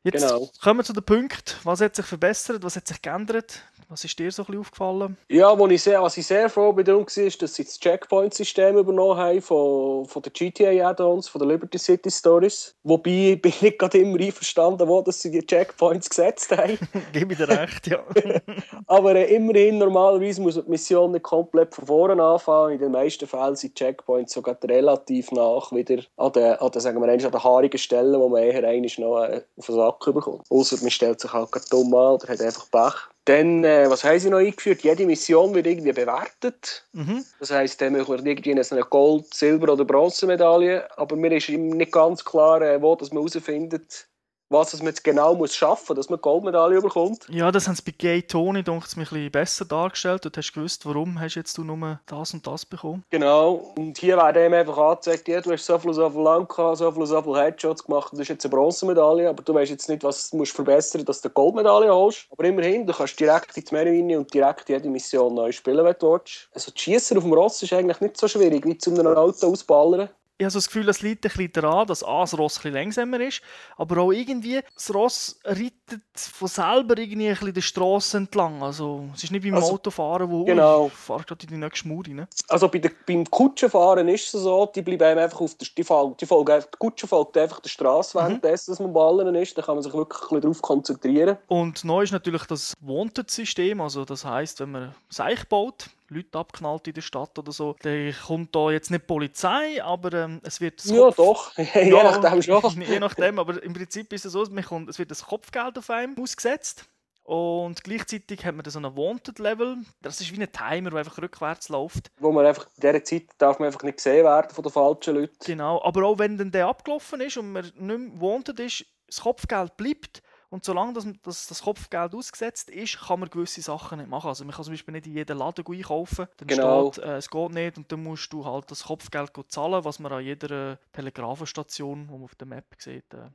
Jetzt 0.03 0.23
genau. 0.23 0.49
kommen 0.63 0.81
wir 0.81 0.85
zu 0.85 0.93
den 0.93 1.05
Punkten. 1.05 1.55
Was 1.65 1.81
hat 1.81 1.97
sich 1.97 2.07
verbessert? 2.07 2.63
Was 2.63 2.77
hat 2.77 2.87
sich 2.87 3.03
geändert? 3.03 3.63
Was 3.89 4.05
ist 4.05 4.19
dir 4.19 4.33
so 4.33 4.43
ein 4.43 4.47
bisschen 4.47 4.61
aufgefallen? 4.61 5.17
Ja, 5.29 5.57
wo 5.57 5.69
ich 5.69 5.81
sehr, 5.81 6.03
was 6.03 6.17
ich 6.17 6.27
sehr 6.27 6.51
froh 6.51 6.73
bin, 6.73 6.87
war, 6.89 7.05
dass 7.05 7.15
sie 7.55 7.65
das 7.65 7.79
Checkpoint-System 7.79 8.79
übernommen 8.79 9.17
haben 9.17 9.41
von, 9.41 10.07
von 10.07 10.23
den 10.23 10.33
GTA-Add-ons, 10.33 11.29
von 11.29 11.39
den 11.39 11.51
Liberty 11.51 11.79
City 11.79 12.11
Stories. 12.11 12.75
Wobei 12.83 13.37
bin 13.43 13.51
ich 13.51 13.63
nicht 13.63 13.79
gerade 13.79 13.99
immer 13.99 14.19
einverstanden, 14.19 14.89
wo 14.89 15.03
dass 15.03 15.23
sie 15.23 15.31
die 15.31 15.47
Checkpoints 15.47 16.11
gesetzt 16.11 16.57
haben. 16.57 16.79
Ich 17.13 17.27
dir 17.27 17.49
recht, 17.49 17.87
ja. 17.87 18.05
Aber 18.87 19.15
äh, 19.15 19.35
immerhin, 19.35 19.79
normalerweise 19.79 20.41
muss 20.41 20.55
die 20.55 20.69
Mission 20.69 21.13
nicht 21.13 21.23
komplett 21.23 21.75
von 21.75 21.87
vorne 21.87 22.23
anfangen. 22.23 22.75
In 22.75 22.79
den 22.79 22.93
meisten 22.93 23.27
Fällen 23.27 23.57
sind 23.57 23.75
Checkpoints 23.75 24.33
sogar 24.33 24.57
relativ 24.65 25.31
nach 25.33 25.71
wieder 25.73 26.03
an 26.17 26.33
den, 26.33 26.55
an 26.55 26.71
den, 26.71 26.81
sagen 26.81 27.01
wir, 27.01 27.11
an 27.11 27.19
den 27.19 27.45
haarigen 27.45 27.79
Stellen, 27.79 27.96
wo 28.05 28.29
man 28.29 28.43
eher 28.43 28.63
noch 28.99 29.25
äh, 29.25 29.43
auf 29.57 29.67
den 29.67 29.75
Sack 29.75 30.01
bekommt. 30.01 30.45
Außer 30.51 30.79
man 30.81 30.91
stellt 30.91 31.21
sich 31.21 31.33
halt 31.33 31.51
dumm 31.71 31.95
an 31.95 32.15
oder 32.15 32.29
hat 32.29 32.41
einfach 32.41 32.71
Pech. 32.71 32.95
Dann, 33.27 33.65
äh, 33.65 33.91
was 33.91 34.05
haben 34.05 34.21
sie 34.21 34.31
noch 34.31 34.39
eingeführt? 34.39 34.83
Jede 34.83 35.05
Mission 35.05 35.53
wird 35.53 35.67
irgendwie 35.67 35.93
bewertet. 35.93 36.85
Mhm. 36.93 37.25
Das 37.41 37.51
heisst, 37.51 37.81
dann 37.81 37.95
machen 37.95 38.25
wir 38.25 38.25
irgendwie 38.25 38.53
eine 38.53 38.83
Gold-, 38.85 39.35
Silber- 39.35 39.73
oder 39.73 39.85
Bronzemedaille. 39.85 40.89
Aber 40.97 41.17
mir 41.17 41.33
ist 41.33 41.49
nicht 41.49 41.91
ganz 41.91 42.25
klar, 42.25 42.63
äh, 42.63 42.81
wo 42.81 42.95
das 42.95 43.11
man 43.13 43.27
herausfindet, 43.27 44.07
was 44.49 44.77
man 44.79 44.87
jetzt 44.87 45.05
genau 45.05 45.35
muss 45.35 45.55
schaffen 45.55 45.85
muss, 45.89 45.97
dass 45.97 46.11
man 46.11 46.21
Goldmedaille 46.21 46.81
bekommt. 46.81 47.27
Ja, 47.29 47.51
das 47.51 47.67
haben 47.67 47.75
sie 47.75 47.83
bei 47.83 47.93
Gay 47.97 48.23
Tony 48.23 48.63
doch 48.63 48.75
ein 48.75 49.01
bisschen 49.01 49.31
besser 49.31 49.65
dargestellt. 49.65 50.25
Du 50.25 50.31
hast 50.35 50.53
gewusst, 50.53 50.87
warum 50.87 51.21
hast 51.21 51.35
jetzt 51.35 51.57
du 51.59 51.65
nur 51.65 52.01
das 52.07 52.35
und 52.35 52.47
das 52.47 52.65
bekommen. 52.65 53.05
Genau. 53.11 53.73
Und 53.77 53.99
hier 53.99 54.17
wird 54.17 54.37
eben 54.37 54.55
einfach 54.55 54.79
angezeigt, 54.79 55.29
ja, 55.29 55.41
du 55.41 55.53
hast 55.53 55.67
so 55.67 55.79
viel, 55.79 55.93
so 55.93 56.09
viel 56.11 56.23
lang 56.23 56.47
gehabt, 56.47 56.79
so 56.79 56.91
viel, 56.93 57.07
so 57.07 57.23
viel 57.23 57.37
Headshots 57.37 57.85
gemacht, 57.85 58.13
du 58.13 58.21
hast 58.21 58.29
jetzt 58.29 58.45
eine 58.45 58.55
Bronzemedaille, 58.55 59.29
aber 59.29 59.43
du 59.43 59.55
weißt 59.55 59.71
jetzt 59.71 59.89
nicht, 59.89 60.05
was 60.05 60.31
du 60.31 60.39
musst 60.39 60.53
verbessern 60.53 61.01
musst, 61.01 61.09
dass 61.09 61.21
du 61.21 61.29
eine 61.29 61.35
Goldmedaille 61.35 61.93
holst. 61.93 62.27
Aber 62.31 62.45
immerhin, 62.45 62.87
du 62.87 62.93
kannst 62.93 63.19
direkt 63.19 63.57
ins 63.57 63.73
Menü 63.73 63.91
rein 63.91 64.19
und 64.19 64.33
direkt 64.33 64.69
jede 64.69 64.89
Mission 64.89 65.35
neu 65.35 65.53
spielen, 65.53 65.85
wenn 65.85 65.97
du 65.99 66.13
willst. 66.13 66.49
Also, 66.53 66.71
die 66.71 66.81
Schießen 66.81 67.17
auf 67.17 67.25
dem 67.25 67.33
Ross 67.33 67.63
ist 67.63 67.73
eigentlich 67.73 68.01
nicht 68.01 68.17
so 68.17 68.29
schwierig, 68.29 68.65
wie 68.65 68.79
zu 68.79 68.91
einem 68.91 69.07
Auto 69.09 69.49
ausballern 69.49 70.09
ich 70.39 70.45
habe 70.45 70.51
so 70.51 70.59
das 70.59 70.67
Gefühl, 70.67 70.89
es 70.89 71.01
liegt 71.01 71.25
ein 71.25 71.31
bisschen 71.31 71.53
daran, 71.53 71.87
dass 71.87 72.03
A, 72.03 72.21
das 72.21 72.37
Ross 72.37 72.59
ein 72.59 72.63
bisschen 72.63 72.75
langsamer 72.75 73.21
ist, 73.21 73.41
aber 73.77 74.03
auch 74.03 74.13
irgendwie, 74.13 74.61
das 74.75 74.93
Ross 74.93 75.41
reitet 75.45 76.03
von 76.15 76.49
selber 76.49 76.99
irgendwie 76.99 77.29
ein 77.29 77.35
bisschen 77.35 77.55
die 77.55 77.63
Straße 77.63 78.19
entlang. 78.19 78.63
Also, 78.63 79.09
es 79.15 79.25
ist 79.25 79.33
nicht 79.33 79.45
wie 79.45 79.51
beim 79.51 79.63
also, 79.63 79.75
Autofahren, 79.75 80.31
wo 80.31 80.45
genau. 80.45 80.89
ich 80.89 80.93
fahre 80.93 81.25
gerade 81.25 81.45
in 81.45 81.49
die 81.49 81.57
nächste 81.57 81.79
Schmur 81.79 82.05
rein. 82.07 82.27
Also 82.49 82.69
bei 82.69 82.79
der, 82.79 82.91
beim 83.07 83.25
Kutschenfahren 83.25 84.09
ist 84.09 84.35
es 84.35 84.43
so, 84.43 84.71
die 84.75 84.83
bleiben 84.83 85.19
einfach 85.19 85.41
auf 85.41 85.55
der, 85.55 85.69
die, 85.75 85.85
folgen, 85.85 86.17
die, 86.21 86.27
folgen, 86.27 86.61
die 86.61 86.77
Kutsche 86.79 87.07
folgt 87.07 87.39
einfach 87.39 87.61
der 87.61 87.71
Straße, 87.71 88.19
mhm. 88.19 88.23
währenddessen, 88.23 88.73
dass 88.73 88.81
man 88.81 88.93
ballern 88.93 89.35
ist. 89.35 89.57
Da 89.57 89.63
kann 89.63 89.77
man 89.77 89.83
sich 89.83 89.95
wirklich 89.95 90.21
ein 90.21 90.29
bisschen 90.29 90.41
darauf 90.43 90.63
konzentrieren. 90.63 91.39
Und 91.47 91.83
neu 91.85 92.03
ist 92.03 92.13
natürlich 92.13 92.45
das 92.45 92.75
Wanted-System, 92.81 93.81
also 93.81 94.05
das 94.05 94.25
heisst, 94.25 94.61
wenn 94.61 94.73
man 94.73 94.95
Seich 95.09 95.49
baut, 95.49 95.89
Leute 96.09 96.39
abknallt 96.39 96.87
in 96.89 96.95
der 96.95 97.03
Stadt 97.03 97.39
oder 97.39 97.53
so, 97.53 97.77
dann 97.83 98.15
kommt 98.27 98.55
da 98.55 98.71
jetzt 98.71 98.91
nicht 98.91 99.03
die 99.03 99.07
Polizei, 99.07 99.83
aber 99.83 100.13
ähm, 100.13 100.41
es 100.43 100.61
wird... 100.61 100.85
ja, 100.85 100.97
Kopf 100.97 101.17
doch. 101.17 101.57
je 101.75 101.91
ja, 101.91 102.03
nachdem 102.03 102.43
schon. 102.43 102.83
Je 102.87 103.01
nachdem, 103.01 103.39
aber 103.39 103.63
im 103.63 103.73
Prinzip 103.73 104.13
ist 104.13 104.25
es 104.25 104.33
so, 104.33 104.45
kommt, 104.67 104.89
es 104.89 104.99
wird 104.99 105.11
das 105.11 105.25
Kopfgeld 105.25 105.79
auf 105.79 105.91
einem 105.91 106.17
ausgesetzt 106.21 106.87
und 107.27 107.83
gleichzeitig 107.83 108.45
hat 108.45 108.55
man 108.55 108.65
so 108.71 108.79
einen 108.79 108.97
Wanted-Level. 108.97 109.79
Das 110.01 110.21
ist 110.21 110.33
wie 110.33 110.41
ein 110.41 110.53
Timer, 110.53 110.91
der 110.91 111.01
einfach 111.01 111.19
rückwärts 111.19 111.69
läuft. 111.69 112.09
Wo 112.21 112.31
man 112.31 112.47
einfach, 112.47 112.67
in 112.77 112.81
dieser 112.83 113.03
Zeit 113.03 113.25
darf 113.39 113.59
man 113.59 113.67
einfach 113.67 113.83
nicht 113.83 113.97
gesehen 113.97 114.25
werden 114.25 114.51
von 114.55 114.63
den 114.63 114.71
falschen 114.71 115.17
Leuten. 115.17 115.37
Genau, 115.45 115.83
aber 115.83 116.05
auch 116.05 116.21
wenn 116.21 116.39
dann 116.39 116.53
der 116.53 116.69
abgelaufen 116.69 117.21
ist 117.21 117.37
und 117.37 117.51
man 117.51 117.65
nicht 117.65 117.77
mehr 117.77 118.21
Wanted 118.21 118.61
ist, 118.61 118.87
das 119.09 119.21
Kopfgeld 119.21 119.77
bleibt 119.77 120.23
Und 120.51 120.65
solange 120.65 120.93
das, 120.93 121.07
das, 121.23 121.47
das, 121.47 121.63
Kopfgeld 121.63 122.15
ausgesetzt 122.15 122.71
ist, 122.71 122.99
kann 123.01 123.21
man 123.21 123.31
gewisse 123.31 123.63
Sachen 123.63 123.99
nicht 123.99 124.11
machen. 124.11 124.29
Also 124.29 124.45
man 124.45 124.55
kann 124.55 124.65
zum 124.65 124.75
Beispiel 124.75 124.93
nicht 124.93 125.07
in 125.07 125.15
jeden 125.15 125.39
Laden 125.39 125.65
einkaufen. 125.67 126.27
Dann 126.37 126.49
genau. 126.49 126.93
steht, 126.93 127.05
äh, 127.05 127.17
es 127.17 127.31
geht 127.31 127.51
nicht 127.53 127.77
und 127.77 127.91
dann 127.91 128.03
musst 128.03 128.33
du 128.33 128.45
halt 128.45 128.71
das 128.71 128.85
Kopfgeld 128.85 129.33
zahlen, 129.49 129.85
was 129.85 129.99
man 129.99 130.13
an 130.13 130.25
jeder 130.25 130.79
Telegrafenstation, 130.93 132.07
die 132.07 132.13
man 132.13 132.23
auf 132.23 132.35
der 132.35 132.47
Map 132.47 132.67
sieht, 132.79 133.13
äh, 133.15 133.31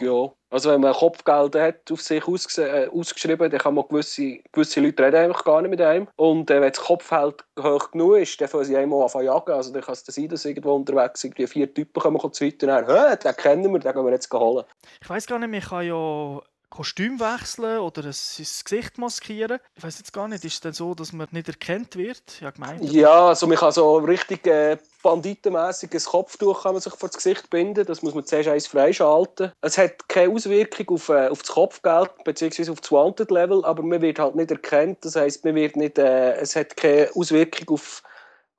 ja, 0.00 0.30
also 0.50 0.70
wenn 0.70 0.80
man 0.80 0.92
Kopfgeld 0.92 1.54
hat 1.56 1.90
auf 1.90 2.00
sich 2.00 2.22
äh, 2.58 2.88
ausgeschrieben, 2.88 3.50
dann 3.50 3.60
kann 3.60 3.74
man 3.74 3.86
gewisse, 3.88 4.38
gewisse 4.52 4.80
Leute 4.80 5.02
reden 5.02 5.16
einfach 5.16 5.44
gar 5.44 5.62
nicht 5.62 5.70
mit 5.70 5.80
einem. 5.80 6.08
Und 6.16 6.50
äh, 6.50 6.60
wenn 6.60 6.72
das 6.72 6.80
Kopfgeld 6.80 7.44
hoch 7.58 7.90
genug 7.90 8.18
ist, 8.18 8.40
dann 8.40 8.48
fangen 8.48 8.64
sie 8.64 8.76
einmal 8.76 9.08
an 9.12 9.24
jagen. 9.24 9.52
Also 9.52 9.72
dann 9.72 9.82
kann 9.82 9.94
es 9.94 10.04
sein, 10.04 10.28
dass 10.28 10.44
irgendwo 10.44 10.74
unterwegs 10.74 11.24
irgendwie 11.24 11.46
vier 11.46 11.72
Typen 11.72 12.00
kommen 12.00 12.16
und 12.18 12.34
zweiten 12.34 12.70
und 12.70 12.88
dann, 12.88 13.18
den 13.18 13.36
kennen 13.36 13.72
wir, 13.72 13.78
den 13.78 13.92
gehen 13.92 14.04
wir 14.04 14.12
jetzt 14.12 14.32
holen. 14.32 14.64
Ich 15.00 15.08
weiß 15.08 15.26
gar 15.26 15.38
nicht, 15.38 15.64
ich 15.64 15.68
kann 15.68 15.86
ja 15.86 16.40
Kostüm 16.72 17.20
wechseln 17.20 17.80
oder 17.80 18.02
sein 18.14 18.46
Gesicht 18.64 18.96
maskieren. 18.96 19.58
Ich 19.74 19.84
weiß 19.84 19.98
jetzt 19.98 20.12
gar 20.14 20.26
nicht, 20.26 20.42
ist 20.42 20.54
es 20.54 20.60
denn 20.60 20.72
so, 20.72 20.94
dass 20.94 21.12
man 21.12 21.28
nicht 21.30 21.46
erkannt 21.46 21.96
wird? 21.96 22.40
Ja, 22.40 22.50
gemeint. 22.50 22.82
Ja, 22.90 23.28
also 23.28 23.46
man 23.46 23.58
kann 23.58 23.72
so 23.72 23.98
richtig 23.98 24.46
äh, 24.46 24.78
banditenmässiges 25.02 26.06
Kopftuch 26.06 26.62
kann 26.62 26.72
man 26.72 26.80
sich 26.80 26.94
vor 26.94 27.10
das 27.10 27.18
Gesicht 27.18 27.50
binden. 27.50 27.84
Das 27.84 28.00
muss 28.00 28.14
man 28.14 28.24
zuerst 28.24 28.48
eins 28.48 28.66
freischalten. 28.66 29.52
Es 29.60 29.76
hat 29.76 30.08
keine 30.08 30.32
Auswirkung 30.32 30.96
auf, 30.96 31.10
äh, 31.10 31.28
auf 31.28 31.42
das 31.42 31.50
Kopfgeld 31.50 32.10
bzw. 32.24 32.70
auf 32.70 32.80
das 32.80 32.90
Wanted 32.90 33.30
Level, 33.30 33.62
aber 33.66 33.82
man 33.82 34.00
wird 34.00 34.18
halt 34.18 34.34
nicht 34.34 34.50
erkannt. 34.50 34.96
Das 35.02 35.14
heisst, 35.14 35.44
man 35.44 35.54
wird 35.54 35.76
nicht, 35.76 35.98
äh, 35.98 36.36
es 36.36 36.56
hat 36.56 36.74
keine 36.78 37.10
Auswirkung 37.14 37.74
auf 37.74 38.02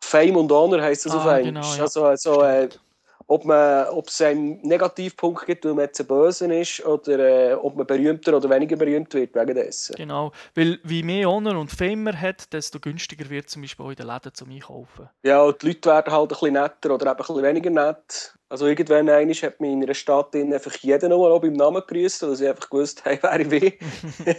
Fame 0.02 0.38
und 0.38 0.52
Honor, 0.52 0.84
heisst 0.84 1.08
das 1.08 1.14
ah, 1.14 1.18
auf 1.18 1.26
Englisch. 1.26 1.48
Genau, 1.48 1.76
ja. 1.78 1.82
Also, 1.82 2.06
also 2.06 2.44
äh, 2.44 2.70
ob, 3.34 3.46
man, 3.46 3.88
ob 3.88 4.08
es 4.10 4.22
einen 4.22 4.62
Negativpunkt 4.62 5.46
gibt, 5.46 5.66
weil 5.66 5.74
man 5.74 5.86
jetzt 5.86 6.00
ein 6.00 6.08
Böse 6.08 6.54
ist, 6.54 6.86
oder 6.86 7.20
äh, 7.20 7.54
ob 7.56 7.76
man 7.76 7.88
berühmter 7.88 8.38
oder 8.38 8.50
weniger 8.50 8.76
berühmt 8.76 9.14
wird 9.14 9.34
wegen 9.34 9.56
dessen. 9.56 9.96
Genau, 9.96 10.32
weil 10.54 10.80
wie 10.84 11.02
mehr 11.02 11.30
Honor 11.30 11.58
und 11.58 11.72
Fame 11.72 12.04
man 12.04 12.20
hat, 12.20 12.54
desto 12.54 12.80
günstiger 12.80 13.30
wird 13.30 13.50
zum 13.50 13.64
Beispiel 13.64 13.86
auch 13.86 13.90
in 13.90 13.96
den 13.96 14.08
Läden 14.08 14.34
zum 14.34 14.52
Einkaufen. 14.52 15.10
Ja, 15.24 15.42
und 15.42 15.62
die 15.62 15.68
Leute 15.68 15.90
werden 15.90 16.14
halt 16.14 16.24
ein 16.24 16.28
bisschen 16.28 16.54
netter 16.54 16.94
oder 16.94 17.06
eben 17.08 17.10
ein 17.10 17.18
bisschen 17.18 17.44
weniger 17.44 17.70
nett. 17.70 18.36
Also 18.50 18.68
irgendwann 18.68 19.10
einmal 19.10 19.34
hat 19.34 19.60
mich 19.60 19.72
in 19.72 19.84
einer 19.84 19.94
Stadt 19.94 20.36
einfach 20.36 20.76
jeden 20.76 21.10
noch 21.10 21.40
beim 21.40 21.54
Namen 21.54 21.82
gegrüßt, 21.88 22.24
weil 22.24 22.36
sie 22.36 22.48
einfach 22.48 22.70
gewusst 22.70 23.04
haben, 23.06 23.20
wer 23.22 23.40
ich 23.40 23.50
bin. 23.50 23.74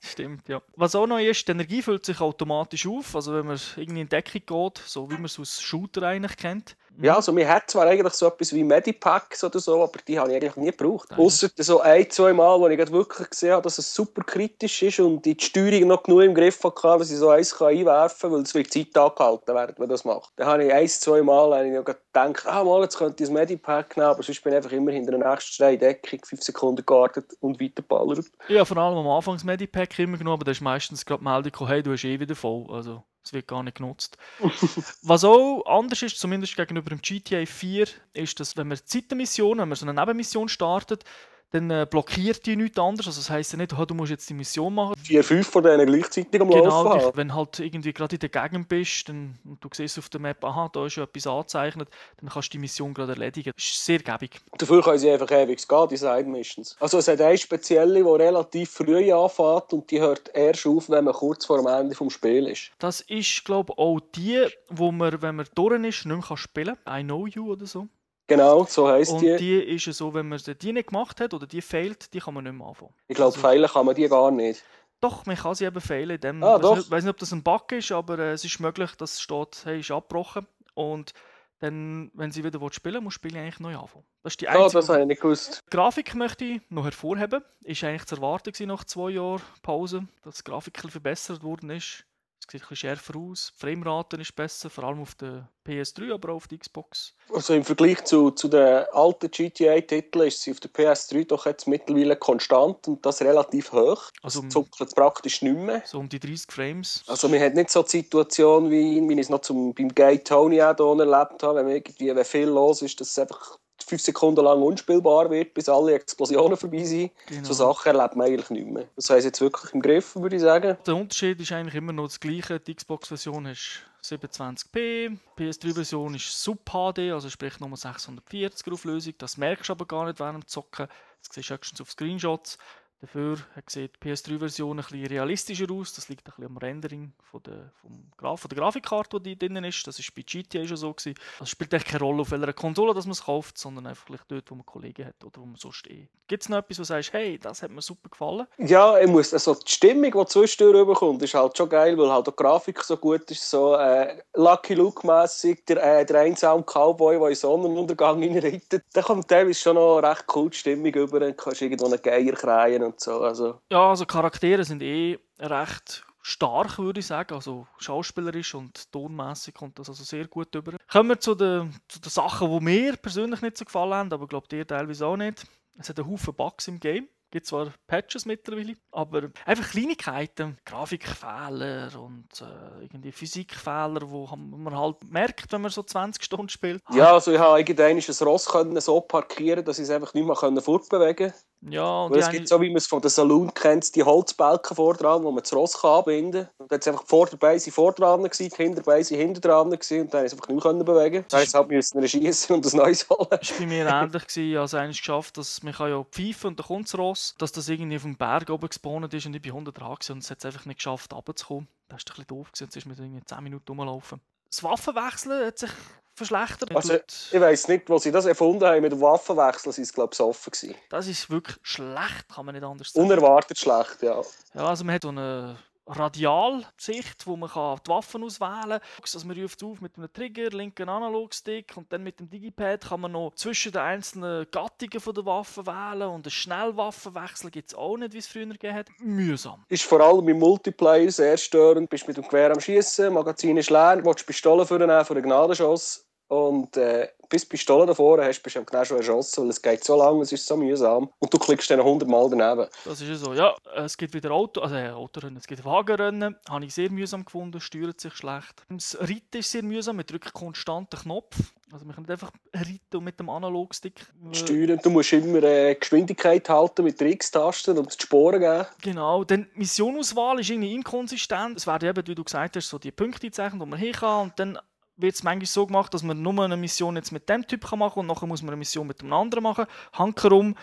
Stimmt, 0.00 0.48
ja. 0.48 0.62
Was 0.76 0.94
auch 0.94 1.06
noch 1.06 1.18
ist, 1.18 1.46
die 1.46 1.52
Energie 1.52 1.82
füllt 1.82 2.06
sich 2.06 2.20
automatisch 2.20 2.86
auf. 2.86 3.14
Also 3.14 3.34
wenn 3.34 3.46
man 3.46 3.60
irgendwie 3.76 4.00
in 4.00 4.08
Deckung 4.08 4.42
geht, 4.46 4.82
so 4.86 5.10
wie 5.10 5.14
man 5.14 5.26
es 5.26 5.38
aus 5.38 5.60
Shooter 5.60 6.02
eigentlich 6.02 6.36
kennt, 6.36 6.76
ja, 7.00 7.14
also 7.14 7.34
wir 7.36 7.48
hat 7.48 7.70
zwar 7.70 7.86
eigentlich 7.86 8.12
so 8.14 8.26
etwas 8.26 8.52
wie 8.52 8.64
Medipacks 8.64 9.44
oder 9.44 9.60
so, 9.60 9.82
aber 9.84 10.00
die 10.06 10.18
habe 10.18 10.30
ich 10.30 10.36
eigentlich 10.36 10.56
nie 10.56 10.70
gebraucht. 10.72 11.08
Außer 11.16 11.48
so 11.56 11.80
ein, 11.80 12.10
zwei 12.10 12.32
Mal, 12.32 12.58
wo 12.58 12.66
ich 12.66 12.90
wirklich 12.90 13.30
gesehen 13.30 13.52
habe, 13.52 13.62
dass 13.62 13.78
es 13.78 13.94
super 13.94 14.22
kritisch 14.24 14.82
ist 14.82 14.98
und 14.98 15.24
die 15.24 15.36
Steuerung 15.38 15.88
noch 15.88 16.02
genug 16.02 16.22
im 16.22 16.34
Griff 16.34 16.62
hatte, 16.64 16.98
dass 16.98 17.10
ich 17.10 17.18
so 17.18 17.28
eins 17.28 17.60
einwerfen 17.60 18.30
kann, 18.30 18.32
weil 18.32 18.42
es 18.42 18.54
wird 18.54 18.72
Zeit 18.72 18.96
angehalten, 18.96 19.54
während 19.54 19.78
man 19.78 19.88
das 19.88 20.04
macht. 20.04 20.32
Dann 20.36 20.48
habe 20.48 20.64
ich 20.64 20.72
ein, 20.72 20.88
zwei 20.88 21.22
Mal 21.22 21.66
ich 21.66 21.84
gedacht, 21.84 22.46
ah, 22.46 22.64
mal, 22.64 22.82
jetzt 22.82 22.98
könnte 22.98 23.22
ich 23.22 23.30
ein 23.30 23.57
Medipack 23.58 23.96
nehmen, 23.96 24.08
aber 24.08 24.22
sonst 24.22 24.42
bin 24.42 24.52
ich 24.52 24.56
einfach 24.56 24.72
immer 24.72 24.92
hinter 24.92 25.12
der 25.12 25.30
nächsten 25.30 25.52
Steindeckung 25.52 26.20
fünf 26.24 26.42
Sekunden 26.42 26.84
gewartet 26.84 27.32
und 27.40 27.60
weiterballert. 27.60 28.26
Ja, 28.48 28.64
vor 28.64 28.76
allem 28.76 28.98
am 28.98 29.08
Anfang 29.08 29.34
das 29.34 29.44
Medipack 29.44 29.98
immer 29.98 30.16
genommen, 30.16 30.34
aber 30.34 30.44
da 30.44 30.52
ist 30.52 30.60
meistens 30.60 31.04
gerade 31.04 31.22
die 31.22 31.28
Meldung, 31.28 31.66
hey, 31.66 31.82
du 31.82 31.92
hast 31.92 32.04
eh 32.04 32.20
wieder 32.20 32.34
voll. 32.34 32.66
Also 32.70 33.04
es 33.24 33.32
wird 33.32 33.48
gar 33.48 33.62
nicht 33.62 33.76
genutzt. 33.76 34.16
Was 35.02 35.24
auch 35.24 35.64
anders 35.66 36.02
ist, 36.02 36.18
zumindest 36.18 36.56
gegenüber 36.56 36.90
dem 36.90 37.02
GTA 37.02 37.44
4, 37.44 37.86
ist, 38.14 38.40
dass 38.40 38.56
wenn 38.56 38.68
man 38.68 38.78
Zeitmission, 38.84 39.58
wenn 39.58 39.68
man 39.68 39.76
so 39.76 39.86
eine 39.86 39.98
Nebenmission 39.98 40.48
startet, 40.48 41.04
dann 41.50 41.70
äh, 41.70 41.86
blockiert 41.88 42.44
die 42.46 42.56
nichts 42.56 42.78
anderes. 42.78 43.06
Also 43.06 43.20
das 43.20 43.30
heisst 43.30 43.52
ja 43.52 43.58
nicht, 43.58 43.72
oh, 43.78 43.84
du 43.84 43.94
musst 43.94 44.10
jetzt 44.10 44.28
die 44.28 44.34
Mission 44.34 44.74
machen. 44.74 44.94
Vier, 45.02 45.24
fünf 45.24 45.48
von 45.48 45.62
denen 45.62 45.86
gleichzeitig 45.86 46.40
am 46.40 46.50
genau, 46.50 46.64
Laufen 46.64 46.98
Genau, 46.98 47.16
wenn 47.16 47.34
halt 47.34 47.58
irgendwie 47.58 47.92
gerade 47.92 48.16
in 48.16 48.20
der 48.20 48.28
Gegend 48.28 48.68
bist 48.68 49.08
dann, 49.08 49.38
und 49.44 49.62
du 49.64 49.68
siehst 49.72 49.98
auf 49.98 50.08
der 50.08 50.20
Map, 50.20 50.44
aha, 50.44 50.68
da 50.72 50.86
ist 50.86 50.96
ja 50.96 51.04
etwas 51.04 51.26
angezeichnet, 51.26 51.88
dann 52.20 52.28
kannst 52.28 52.48
du 52.48 52.52
die 52.52 52.58
Mission 52.58 52.92
gerade 52.92 53.12
erledigen. 53.12 53.52
Das 53.54 53.64
ist 53.64 53.84
sehr 53.84 53.98
gäbig. 54.00 54.40
Dafür 54.58 54.82
können 54.82 54.98
sie 54.98 55.10
einfach 55.10 55.30
ewig 55.30 55.66
gehen, 55.66 55.88
die 55.90 55.96
Side-Missions. 55.96 56.76
Also 56.80 56.98
es 56.98 57.08
hat 57.08 57.20
eine 57.20 57.38
spezielle, 57.38 58.02
die 58.02 58.08
relativ 58.08 58.70
früh 58.70 59.12
anfängt 59.12 59.72
und 59.72 59.90
die 59.90 60.00
hört 60.00 60.30
erst 60.34 60.66
auf, 60.66 60.90
wenn 60.90 61.04
man 61.04 61.14
kurz 61.14 61.46
vor 61.46 61.58
dem 61.58 61.66
Ende 61.66 61.94
des 61.94 62.12
Spiels 62.12 62.50
ist. 62.50 62.70
Das 62.78 63.00
ist, 63.00 63.44
glaube 63.44 63.72
ich, 63.72 63.78
auch 63.78 64.00
die, 64.14 64.46
wo 64.68 64.92
man, 64.92 65.22
wenn 65.22 65.36
man 65.36 65.46
durch 65.54 65.82
ist, 65.84 66.04
nicht 66.04 66.28
mehr 66.28 66.36
spielen 66.36 66.76
kann. 66.84 67.00
I 67.00 67.04
Know 67.04 67.26
You 67.26 67.52
oder 67.52 67.66
so. 67.66 67.88
Genau, 68.28 68.64
so 68.64 68.86
heisst 68.86 69.12
und 69.12 69.22
die. 69.22 69.32
Und 69.32 69.40
die 69.40 69.58
ist 69.58 69.84
so, 69.96 70.14
wenn 70.14 70.28
man 70.28 70.38
die 70.38 70.72
nicht 70.72 70.88
gemacht 70.88 71.20
hat 71.20 71.34
oder 71.34 71.46
die 71.46 71.62
fehlt, 71.62 72.12
die 72.12 72.20
kann 72.20 72.34
man 72.34 72.44
nicht 72.44 72.52
mehr 72.52 72.66
anfangen. 72.66 72.94
Ich 73.08 73.16
glaube, 73.16 73.34
also, 73.34 73.40
feilen 73.40 73.68
kann 73.68 73.86
man 73.86 73.94
die 73.94 74.06
gar 74.06 74.30
nicht. 74.30 74.62
Doch, 75.00 75.26
man 75.26 75.36
kann 75.36 75.54
sie 75.54 75.64
eben 75.64 75.80
fehlen. 75.80 76.20
Dem, 76.20 76.42
ah, 76.42 76.56
ich 76.56 76.90
weiß 76.90 77.04
nicht, 77.04 77.10
ob 77.10 77.18
das 77.18 77.32
ein 77.32 77.42
Bug 77.42 77.72
ist, 77.72 77.90
aber 77.90 78.18
äh, 78.18 78.32
es 78.32 78.44
ist 78.44 78.60
möglich, 78.60 78.92
dass 78.96 79.14
es 79.14 79.22
steht, 79.22 79.62
hey, 79.64 79.80
ist 79.80 79.90
abgebrochen. 79.90 80.46
Und 80.74 81.14
dann, 81.60 82.10
wenn 82.14 82.30
sie 82.30 82.44
wieder 82.44 82.60
spielen 82.72 83.02
muss 83.02 83.14
das 83.14 83.16
Spiel 83.16 83.36
eigentlich 83.36 83.60
neu 83.60 83.76
anfangen. 83.76 84.04
Das 84.22 84.34
ist 84.34 84.40
die 84.40 84.48
einzige. 84.48 84.66
Oh, 84.66 84.70
das 84.70 84.88
habe 84.88 85.00
ich 85.00 85.06
nicht 85.06 85.22
gewusst. 85.22 85.62
Die 85.66 85.76
Grafik 85.76 86.14
möchte 86.14 86.44
ich 86.44 86.60
noch 86.68 86.84
hervorheben. 86.84 87.42
Ist 87.64 87.82
eigentlich 87.82 88.06
zu 88.06 88.16
erwarten 88.16 88.52
nach 88.66 88.84
zwei 88.84 89.10
Jahren 89.10 89.42
Pause, 89.62 90.06
dass 90.22 90.36
die 90.36 90.44
Grafik 90.44 90.78
verbessert 90.78 91.42
worden 91.42 91.70
ist. 91.70 92.04
Sieht 92.50 92.62
ein 92.62 92.68
bisschen 92.68 92.76
schärfer 92.76 93.16
aus. 93.18 93.52
Die 93.54 93.60
Framerate 93.60 94.16
ist 94.16 94.34
besser, 94.34 94.70
vor 94.70 94.84
allem 94.84 95.02
auf 95.02 95.14
der 95.16 95.50
PS3, 95.66 96.14
aber 96.14 96.30
auch 96.30 96.36
auf 96.36 96.48
der 96.48 96.56
Xbox. 96.56 97.14
Also 97.30 97.52
im 97.52 97.62
Vergleich 97.62 98.02
zu, 98.04 98.30
zu 98.30 98.48
den 98.48 98.84
alten 98.92 99.30
GTA-Titeln 99.30 100.28
ist 100.28 100.40
sie 100.40 100.52
auf 100.52 100.60
der 100.60 100.70
PS3 100.70 101.26
doch 101.26 101.44
jetzt 101.44 101.68
mittlerweile 101.68 102.16
konstant 102.16 102.88
und 102.88 103.04
das 103.04 103.20
relativ 103.20 103.72
hoch. 103.72 104.04
Also 104.22 104.40
um, 104.40 104.50
zuckelt 104.50 104.94
praktisch 104.94 105.42
nicht 105.42 105.58
mehr. 105.58 105.82
So 105.84 105.98
um 105.98 106.08
die 106.08 106.18
30 106.18 106.50
Frames. 106.50 107.04
Also 107.06 107.28
man 107.28 107.40
hat 107.40 107.54
nicht 107.54 107.68
so 107.68 107.82
die 107.82 107.90
Situation, 107.90 108.70
wie, 108.70 109.06
wie 109.06 109.12
ich 109.12 109.20
es 109.20 109.28
noch 109.28 109.42
zum, 109.42 109.74
beim 109.74 109.94
Gay 109.94 110.18
Tony 110.18 110.62
auch 110.62 110.98
erlebt 110.98 111.42
habe, 111.42 111.66
wenn, 111.66 111.68
irgendwie, 111.68 112.16
wenn 112.16 112.24
viel 112.24 112.48
los 112.48 112.80
ist, 112.80 112.98
dass 112.98 113.10
es 113.10 113.18
einfach 113.18 113.58
fünf 113.88 114.02
Sekunden 114.02 114.44
lang 114.44 114.60
unspielbar 114.62 115.30
wird, 115.30 115.54
bis 115.54 115.68
alle 115.68 115.94
Explosionen 115.94 116.56
vorbei 116.56 116.84
sind. 116.84 117.12
Genau. 117.26 117.44
So 117.44 117.52
Sachen 117.52 117.96
erlebt 117.96 118.16
man 118.16 118.26
eigentlich 118.26 118.50
nicht 118.50 118.66
mehr. 118.66 118.88
Das 118.96 119.10
heißt 119.10 119.24
jetzt 119.24 119.40
wirklich 119.40 119.72
im 119.72 119.82
Griff, 119.82 120.14
würde 120.16 120.36
ich 120.36 120.42
sagen. 120.42 120.76
Der 120.86 120.96
Unterschied 120.96 121.40
ist 121.40 121.52
eigentlich 121.52 121.74
immer 121.74 121.92
noch 121.92 122.06
das 122.06 122.20
gleiche. 122.20 122.60
Die 122.60 122.74
Xbox-Version 122.74 123.46
ist 123.46 123.82
720p, 124.04 125.18
PS3-Version 125.36 126.14
ist 126.14 126.42
Sub 126.42 126.64
HD, 126.70 127.12
also 127.12 127.28
sprich 127.28 127.58
Nummer 127.60 127.76
640 127.76 128.72
Auflösung. 128.72 129.14
Das 129.18 129.36
merkst 129.36 129.68
du 129.68 129.72
aber 129.72 129.86
gar 129.86 130.06
nicht 130.06 130.20
während 130.20 130.44
dem 130.44 130.46
Zocken. 130.46 130.86
Das 131.22 131.34
siehst 131.34 131.50
du 131.50 131.54
höchstens 131.54 131.80
auf 131.80 131.90
Screenshots. 131.90 132.58
Dafür 133.00 133.38
sieht 133.68 133.92
die 134.02 134.10
PS3-Version 134.10 134.80
ein 134.80 134.84
realistischer 135.06 135.70
aus. 135.70 135.94
Das 135.94 136.08
liegt 136.08 136.26
ein 136.26 136.32
bisschen 136.32 136.46
am 136.46 136.56
Rendering 136.56 137.12
von 137.30 137.40
der, 137.44 137.70
vom 137.80 138.10
Graf 138.16 138.40
von 138.40 138.48
der 138.48 138.58
Grafikkarte, 138.58 139.20
die 139.20 139.38
drin 139.38 139.62
ist. 139.64 139.86
Das 139.86 139.98
war 139.98 140.06
bei 140.16 140.22
GTA 140.22 140.66
schon 140.66 140.76
so. 140.76 140.92
Gewesen. 140.92 141.14
Das 141.38 141.48
spielt 141.48 141.72
eigentlich 141.72 141.84
keine 141.84 142.02
Rolle, 142.02 142.22
auf 142.22 142.30
welcher 142.32 142.52
Konsole 142.52 142.94
dass 142.94 143.04
man 143.06 143.12
es 143.12 143.24
kauft, 143.24 143.56
sondern 143.56 143.86
einfach 143.86 144.08
dort, 144.26 144.50
wo 144.50 144.56
man 144.56 144.66
Kollegen 144.66 145.06
hat 145.06 145.22
oder 145.24 145.40
wo 145.40 145.46
man 145.46 145.56
so 145.56 145.70
steht. 145.70 146.08
Gibt 146.26 146.42
es 146.42 146.48
noch 146.48 146.58
etwas, 146.58 146.78
wo 146.78 146.82
du 146.82 146.86
sagst, 146.86 147.12
hey, 147.12 147.38
das 147.38 147.62
hat 147.62 147.70
mir 147.70 147.82
super 147.82 148.08
gefallen? 148.08 148.46
Ja, 148.58 148.98
ich 148.98 149.06
muss, 149.06 149.32
also 149.32 149.54
die 149.54 149.70
Stimmung, 149.70 150.10
die 150.10 150.26
zwischendurch 150.26 150.82
rüberkommt, 150.82 151.22
ist 151.22 151.34
halt 151.34 151.56
schon 151.56 151.68
geil, 151.68 151.96
weil 151.96 152.10
halt 152.10 152.26
die 152.26 152.32
Grafik 152.34 152.82
so 152.82 152.96
gut 152.96 153.30
ist. 153.30 153.48
So 153.48 153.76
äh, 153.76 154.20
Lucky 154.34 154.74
Luke-mässig, 154.74 155.64
der, 155.66 156.00
äh, 156.00 156.04
der 156.04 156.20
einsame 156.20 156.64
Cowboy, 156.64 157.18
der 157.18 157.28
in 157.28 157.34
Sonnenuntergang 157.34 158.22
reinreitet. 158.22 158.84
Da 158.92 159.02
kommt 159.02 159.28
teilweise 159.28 159.60
schon 159.60 159.76
noch 159.76 160.00
recht 160.00 160.24
cool 160.34 160.50
die 160.50 160.56
Stimmung 160.56 160.92
über. 160.92 161.20
Dann 161.20 161.36
kannst 161.36 161.60
du 161.60 161.64
irgendwo 161.64 161.86
einen 161.86 162.02
Geier 162.02 162.32
kreien 162.32 162.87
und 162.88 163.00
so. 163.00 163.20
Also. 163.20 163.60
Ja, 163.70 163.90
also 163.90 164.06
Charaktere 164.06 164.64
sind 164.64 164.82
eh 164.82 165.18
recht 165.38 166.04
stark, 166.22 166.78
würde 166.78 167.00
ich 167.00 167.06
sagen. 167.06 167.34
Also 167.34 167.66
schauspielerisch 167.78 168.54
und 168.54 168.90
tonmäßig 168.92 169.54
kommt 169.54 169.78
das 169.78 169.88
also 169.88 170.04
sehr 170.04 170.26
gut 170.26 170.54
über. 170.54 170.72
Kommen 170.90 171.10
wir 171.10 171.20
zu 171.20 171.34
den, 171.34 171.74
zu 171.88 172.00
den 172.00 172.10
Sachen, 172.10 172.50
die 172.50 172.64
mir 172.64 172.96
persönlich 172.96 173.40
nicht 173.40 173.56
so 173.56 173.64
gefallen 173.64 173.94
haben, 173.94 174.12
aber 174.12 174.24
ich 174.24 174.28
glaube 174.28 174.48
dir 174.48 174.66
teilweise 174.66 175.06
auch 175.06 175.16
nicht. 175.16 175.46
Es 175.78 175.88
hat 175.88 175.98
einen 175.98 176.10
Haufen 176.10 176.34
Bugs 176.34 176.68
im 176.68 176.80
Game. 176.80 177.08
Es 177.28 177.32
gibt 177.32 177.46
zwar 177.46 177.72
Patches 177.86 178.24
mittlerweile, 178.24 178.74
aber 178.90 179.28
einfach 179.44 179.70
Kleinigkeiten, 179.70 180.56
Grafikfehler 180.64 181.90
und 182.00 182.26
äh, 182.40 182.84
irgendwie 182.84 183.12
Physikfehler, 183.12 184.00
wo 184.08 184.26
man 184.34 184.74
halt 184.74 185.04
merkt, 185.04 185.52
wenn 185.52 185.60
man 185.60 185.70
so 185.70 185.82
20 185.82 186.24
Stunden 186.24 186.48
spielt. 186.48 186.82
Ja, 186.90 187.12
also 187.12 187.30
ich 187.30 187.38
habe 187.38 187.58
irgendwann 187.58 187.98
ein 187.98 188.26
Ross 188.26 188.46
können 188.46 188.80
so 188.80 189.02
parkieren, 189.02 189.62
dass 189.62 189.78
ich 189.78 189.84
es 189.84 189.90
einfach 189.90 190.14
nicht 190.14 190.24
mehr 190.24 190.62
fortbewegen 190.62 191.30
konnte. 191.30 191.34
Ja, 191.62 192.02
und 192.04 192.16
es 192.16 192.30
gibt 192.30 192.48
so, 192.48 192.60
wie 192.60 192.68
man 192.68 192.76
es 192.76 192.86
von 192.86 193.00
der 193.00 193.10
Saloon 193.10 193.52
kennt, 193.52 193.94
die 193.96 194.02
Holzbalken 194.02 194.76
vor 194.76 194.94
dran, 194.94 195.24
wo 195.24 195.30
man 195.30 195.42
das 195.42 195.52
Ross 195.52 195.80
kann 195.80 195.98
anbinden 195.98 196.44
kann. 196.44 196.52
Und 196.58 196.72
dann 196.72 196.80
einfach 196.80 197.06
vor 197.06 197.26
dabei 197.26 197.58
sind 197.58 197.72
vor 197.72 197.92
dran 197.92 198.22
gewesen, 198.22 198.48
die 198.48 198.62
hinter 198.62 198.82
dabei 198.82 199.02
sind 199.02 199.18
hinter 199.18 199.40
dran 199.40 199.72
und 199.72 200.14
dann 200.14 200.24
es 200.24 200.32
einfach 200.32 200.48
nicht 200.48 200.64
mehr 200.64 200.84
bewegen. 200.84 201.24
Das 201.28 201.40
heisst, 201.40 201.54
halt 201.54 201.68
müssen 201.68 202.06
schießen 202.06 202.54
und 202.54 202.64
das 202.64 202.74
Neues 202.74 203.08
holen. 203.10 203.26
Das 203.30 203.50
war 203.50 203.58
bei 203.58 203.66
mir 203.66 203.86
ähnlich. 203.86 204.26
Gewesen. 204.26 204.50
Ich 204.50 204.56
habe 204.56 204.88
es 204.88 204.96
geschafft, 204.98 205.36
dass 205.36 205.62
man 205.62 205.74
ja 205.78 206.04
pfeifen 206.04 206.48
und 206.48 206.60
dann 206.60 206.66
kommt 206.66 206.86
das 206.86 206.98
Ross, 206.98 207.34
dass 207.38 207.52
das 207.52 207.68
irgendwie 207.68 207.96
auf 207.96 208.02
dem 208.02 208.16
Berg 208.16 208.50
oben 208.50 208.68
gespawnt 208.68 209.12
ist 209.12 209.26
und 209.26 209.34
ich 209.34 209.42
bin 209.42 209.52
100 209.52 209.78
dran 209.78 209.96
und 210.10 210.18
es 210.18 210.30
hat 210.30 210.38
es 210.38 210.44
einfach 210.44 210.64
nicht 210.66 210.78
geschafft, 210.78 211.12
runterzukommen. 211.12 211.68
Das 211.88 211.96
war 211.96 211.98
ein 211.98 212.04
bisschen 212.04 212.26
doof, 212.28 212.52
gewesen. 212.52 212.64
jetzt 212.64 212.76
ist 212.76 212.86
mir 212.86 212.94
irgendwie 212.94 213.24
10 213.24 213.42
Minuten 213.42 213.68
rumlaufen. 213.68 214.20
Das 214.50 214.62
Waffenwechseln 214.62 215.46
hat 215.46 215.58
sich 215.58 215.70
verschlechtert. 216.18 216.74
Also, 216.74 216.94
ich 216.94 217.40
weiss 217.40 217.68
nicht, 217.68 217.88
wo 217.88 217.98
sie 217.98 218.12
das 218.12 218.26
erfunden 218.26 218.66
haben 218.66 218.82
mit 218.82 218.92
dem 218.92 219.00
Waffenwechsel, 219.00 219.72
sie 219.72 219.82
es 219.82 219.92
glaube 219.92 220.10
ich 220.12 220.20
offen 220.20 220.50
gewesen. 220.50 220.74
Das 220.90 221.06
ist 221.06 221.30
wirklich 221.30 221.56
schlecht, 221.62 222.28
kann 222.34 222.44
man 222.44 222.54
nicht 222.54 222.64
anders 222.64 222.92
sagen. 222.92 223.06
Unerwartet 223.06 223.58
schlecht, 223.58 224.02
ja. 224.02 224.20
Ja, 224.54 224.66
also 224.66 224.84
man 224.84 224.94
hat 224.94 225.02
so 225.02 225.08
eine 225.08 225.56
Radialsicht, 225.88 227.26
wo 227.26 227.36
man 227.36 227.48
kann 227.48 227.78
die 227.84 227.90
Waffen 227.90 228.22
auswählen 228.22 228.78
kann. 228.78 229.04
Also 229.14 229.26
man 229.26 229.40
ruft 229.40 229.62
auf 229.62 229.80
mit 229.80 229.96
einem 229.96 230.12
Trigger, 230.12 230.50
linken 230.50 230.88
Analogstick 230.88 231.76
und 231.76 231.92
dann 231.92 232.02
mit 232.02 232.20
dem 232.20 232.28
Digipad 232.28 232.88
kann 232.88 233.00
man 233.00 233.12
noch 233.12 233.32
zwischen 233.34 233.72
den 233.72 233.80
einzelnen 233.80 234.46
Gattungen 234.50 235.14
der 235.14 235.26
Waffen 235.26 235.66
wählen 235.66 236.08
und 236.08 236.26
einen 236.26 236.30
Schnellwaffenwechsel 236.30 237.50
gibt 237.50 237.70
es 237.70 237.74
auch 237.74 237.96
nicht, 237.96 238.12
wie 238.12 238.18
es 238.18 238.26
früher 238.26 238.46
gegeben 238.46 238.74
hat. 238.74 238.88
Mühsam. 239.00 239.64
Ist 239.68 239.84
vor 239.84 240.00
allem 240.00 240.28
im 240.28 240.38
Multiplayer 240.38 241.10
sehr 241.10 241.36
störend. 241.36 241.88
Bist 241.88 242.06
mit 242.06 242.16
dem 242.16 242.24
Gewehr 242.24 242.50
am 242.52 242.60
Schießen, 242.60 243.12
Magazin 243.12 243.56
ist 243.56 243.70
leer, 243.70 244.00
willst 244.04 244.26
Pistole 244.26 244.66
für 244.66 244.76
einen 244.76 245.22
Gnadenschuss 245.22 246.07
und 246.28 246.76
äh, 246.76 247.08
bis 247.28 247.42
die 247.42 247.48
Pistole 247.48 247.86
davor 247.86 248.22
hast, 248.22 248.42
bist 248.42 248.56
du 248.56 248.64
genau 248.64 248.84
schon 248.84 248.98
erschossen, 248.98 249.44
weil 249.44 249.50
es 249.50 249.60
geht 249.60 249.84
so 249.84 249.96
lange, 249.96 250.22
es 250.22 250.32
ist 250.32 250.46
so 250.46 250.56
mühsam. 250.56 251.10
Und 251.18 251.32
du 251.32 251.38
klickst 251.38 251.70
dann 251.70 251.80
100 251.80 252.08
Mal 252.08 252.28
daneben. 252.30 252.68
Das 252.84 253.00
ist 253.00 253.08
ja 253.08 253.16
so. 253.16 253.34
Ja, 253.34 253.54
es 253.76 253.96
gibt 253.96 254.14
wieder 254.14 254.30
Auto, 254.30 254.60
also 254.60 254.74
äh, 254.74 254.90
Autorennen, 254.90 255.36
es 255.36 255.46
gibt 255.46 255.64
Wagenrennen. 255.64 256.36
Habe 256.48 256.64
ich 256.64 256.74
sehr 256.74 256.90
mühsam 256.90 257.24
gefunden, 257.24 257.60
steuert 257.60 258.00
sich 258.00 258.14
schlecht. 258.14 258.64
Das 258.68 258.96
Reiten 259.00 259.38
ist 259.38 259.50
sehr 259.50 259.62
mühsam, 259.62 259.96
man 259.96 260.06
drückt 260.06 260.32
konstant 260.32 260.92
den 260.92 261.00
Knopf. 261.00 261.36
Also 261.70 261.84
man 261.84 261.94
kann 261.94 262.04
nicht 262.04 262.12
einfach 262.12 262.32
reiten 262.54 263.04
mit 263.04 263.20
dem 263.20 263.28
Analogstick. 263.28 264.06
Äh, 264.30 264.34
Steuern, 264.34 264.80
du 264.82 264.88
musst 264.90 265.12
immer 265.12 265.42
äh, 265.42 265.74
Geschwindigkeit 265.74 266.48
halten 266.48 266.84
mit 266.84 266.98
der 266.98 267.08
X-Taste, 267.08 267.74
um 267.74 267.86
die 267.86 268.02
Sporen 268.02 268.40
geben. 268.40 268.66
Genau, 268.82 269.24
dann 269.24 269.48
Missionauswahl 269.54 270.40
ist 270.40 270.48
irgendwie 270.48 270.74
inkonsistent. 270.74 271.58
Es 271.58 271.66
werden 271.66 271.90
eben, 271.90 272.06
wie 272.06 272.14
du 272.14 272.24
gesagt 272.24 272.56
hast, 272.56 272.70
so 272.70 272.78
die 272.78 272.90
Punkte 272.90 273.30
zeichnen, 273.30 273.60
wo 273.60 273.66
man 273.66 273.78
hin 273.78 273.92
kann 273.92 274.22
und 274.22 274.38
dann 274.38 274.58
wird 274.98 275.14
es 275.14 275.22
manchmal 275.22 275.46
so 275.46 275.66
gemacht, 275.66 275.94
dass 275.94 276.02
man 276.02 276.20
nur 276.20 276.44
eine 276.44 276.56
Mission 276.56 276.96
jetzt 276.96 277.12
mit 277.12 277.28
dem 277.28 277.46
Typ 277.46 277.62
machen 277.72 277.94
kann 277.94 278.00
und 278.00 278.06
nachher 278.06 278.26
muss 278.26 278.42
man 278.42 278.50
eine 278.50 278.58
Mission 278.58 278.86
mit 278.86 279.00
dem 279.00 279.12
anderen 279.12 279.42
machen. 279.42 279.66
Hankerum 279.92 280.56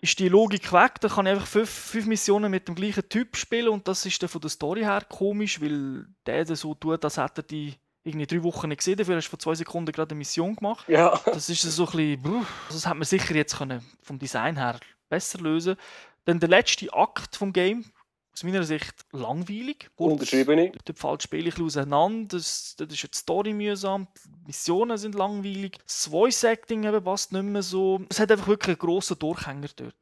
ist 0.00 0.18
die 0.18 0.28
Logik 0.28 0.72
weg, 0.72 1.00
dann 1.00 1.10
kann 1.10 1.26
ich 1.26 1.32
einfach 1.32 1.46
fünf, 1.46 1.70
fünf 1.70 2.06
Missionen 2.06 2.50
mit 2.50 2.66
dem 2.66 2.74
gleichen 2.74 3.08
Typ 3.08 3.36
spielen 3.36 3.68
und 3.68 3.86
das 3.86 4.04
ist 4.04 4.20
dann 4.22 4.28
von 4.28 4.40
der 4.40 4.50
Story 4.50 4.80
her 4.80 5.02
komisch, 5.08 5.60
weil 5.60 6.06
der 6.26 6.44
so 6.56 6.74
tut, 6.74 7.04
als 7.04 7.16
hätte 7.18 7.42
er 7.42 7.44
die 7.44 7.74
irgendwie 8.04 8.26
drei 8.26 8.42
Wochen 8.42 8.68
nicht 8.68 8.78
gesehen, 8.78 8.96
dafür 8.96 9.16
hast 9.16 9.26
du 9.26 9.30
vor 9.30 9.38
zwei 9.38 9.54
Sekunden 9.54 9.92
gerade 9.92 10.10
eine 10.10 10.18
Mission 10.18 10.56
gemacht. 10.56 10.88
Ja. 10.88 11.20
Das 11.24 11.48
ist 11.48 11.62
so 11.62 11.86
ein 11.86 12.20
bisschen, 12.20 12.46
das 12.68 12.84
hätte 12.84 12.94
man 12.96 13.04
sicher 13.04 13.34
jetzt 13.34 13.56
können 13.56 13.84
vom 14.02 14.18
Design 14.18 14.56
her 14.56 14.80
besser 15.08 15.38
lösen 15.38 15.76
Dann 16.24 16.40
der 16.40 16.48
letzte 16.48 16.92
Akt 16.92 17.36
vom 17.36 17.52
Game, 17.52 17.84
aus 18.32 18.44
meiner 18.44 18.62
Sicht 18.64 18.94
langweilig. 19.12 19.90
Unterschrieben. 19.96 20.72
Dort 20.84 20.98
fällt 20.98 21.16
das 21.16 21.24
Spiel 21.24 21.52
ein 21.52 21.62
auseinander. 21.62 22.36
Das, 22.36 22.74
das 22.76 22.88
ist 22.88 23.02
die 23.02 23.18
Story 23.18 23.52
mühsam. 23.52 24.08
Die 24.24 24.46
Missionen 24.46 24.96
sind 24.96 25.14
langweilig. 25.14 25.78
Das 25.84 26.06
Voice-Acting 26.06 26.82
passt 27.02 27.32
nicht 27.32 27.42
mehr 27.42 27.62
so. 27.62 28.00
Es 28.08 28.20
hat 28.20 28.32
einfach 28.32 28.46
wirklich 28.46 28.78
einen 28.80 28.88
grossen 28.88 29.18
Durchhänger 29.18 29.68
dort. 29.76 29.96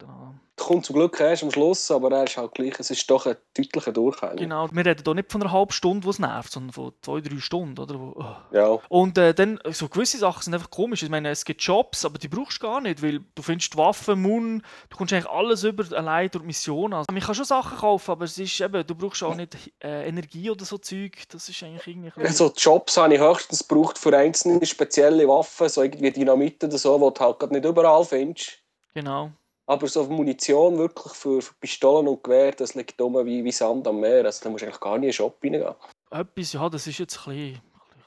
Kommt 0.60 0.84
zum 0.84 0.96
Glück 0.96 1.18
erst 1.18 1.42
am 1.42 1.50
Schluss, 1.50 1.90
aber 1.90 2.12
er 2.12 2.24
ist 2.24 2.36
halt 2.36 2.52
gleich, 2.52 2.78
es 2.78 2.90
ist 2.90 3.10
doch 3.10 3.24
ein 3.24 3.36
deutlicher 3.56 3.92
Durchhänger. 3.92 4.36
Genau, 4.36 4.68
wir 4.70 4.84
reden 4.84 5.02
hier 5.02 5.14
nicht 5.14 5.32
von 5.32 5.40
einer 5.40 5.50
halben 5.50 5.72
Stunde, 5.72 6.04
wo 6.04 6.10
es 6.10 6.18
nervt, 6.18 6.52
sondern 6.52 6.72
von 6.72 6.92
zwei, 7.00 7.20
drei 7.20 7.38
Stunden. 7.38 7.78
Oder? 7.80 7.98
Oh. 7.98 8.36
Ja. 8.54 8.78
Und 8.90 9.16
äh, 9.16 9.32
dann, 9.32 9.58
so 9.70 9.88
gewisse 9.88 10.18
Sachen 10.18 10.42
sind 10.42 10.52
einfach 10.52 10.70
komisch. 10.70 11.02
Ich 11.02 11.08
meine, 11.08 11.30
es 11.30 11.46
gibt 11.46 11.62
Jobs, 11.62 12.04
aber 12.04 12.18
die 12.18 12.28
brauchst 12.28 12.62
du 12.62 12.66
gar 12.66 12.82
nicht, 12.82 13.02
weil 13.02 13.20
du 13.34 13.42
findest 13.42 13.74
Waffen, 13.76 14.20
Mund, 14.20 14.62
du 14.90 14.96
kommst 14.96 15.14
eigentlich 15.14 15.30
alles 15.30 15.64
über 15.64 15.84
allein 15.96 16.30
durch 16.30 16.44
Mission. 16.44 16.92
Also, 16.92 17.06
man 17.10 17.22
kann 17.22 17.34
schon 17.34 17.46
Sachen 17.46 17.78
kaufen, 17.78 18.10
aber 18.10 18.26
es 18.26 18.36
ist 18.36 18.60
eben, 18.60 18.86
du 18.86 18.94
brauchst 18.94 19.22
auch 19.22 19.34
nicht 19.34 19.56
äh, 19.82 20.06
Energie 20.06 20.50
oder 20.50 20.66
so 20.66 20.76
Zeug. 20.76 21.22
Das 21.30 21.48
ist 21.48 21.62
eigentlich 21.62 21.86
irgendwie... 21.86 22.12
Also 22.20 22.52
Jobs 22.54 22.98
habe 22.98 23.14
ich 23.14 23.20
höchstens 23.20 23.66
gebraucht 23.66 23.96
für 23.96 24.14
einzelne 24.14 24.64
spezielle 24.66 25.26
Waffen, 25.26 25.70
so 25.70 25.82
irgendwie 25.82 26.10
Dynamit 26.10 26.62
oder 26.62 26.76
so, 26.76 27.10
die 27.10 27.18
du 27.18 27.24
halt 27.24 27.50
nicht 27.50 27.64
überall 27.64 28.04
findest. 28.04 28.58
Genau. 28.92 29.30
Aber 29.70 29.86
so 29.86 30.02
Munition 30.02 30.78
wirklich 30.78 31.12
für, 31.12 31.40
für 31.40 31.54
Pistolen 31.60 32.08
und 32.08 32.24
Gewehr, 32.24 32.50
das 32.50 32.74
liegt 32.74 32.98
dumm 32.98 33.24
wie, 33.24 33.44
wie 33.44 33.52
Sand 33.52 33.86
am 33.86 34.00
Meer. 34.00 34.24
Also 34.24 34.42
da 34.42 34.50
musst 34.50 34.62
du 34.62 34.66
eigentlich 34.66 34.80
gar 34.80 34.98
nicht 34.98 35.02
in 35.02 35.08
den 35.10 35.12
Shop 35.12 35.38
reingehen. 35.44 35.74
Etwas, 36.10 36.52
ja, 36.54 36.68
das 36.68 36.88
ist 36.88 36.98
jetzt 36.98 37.28
ein 37.28 37.60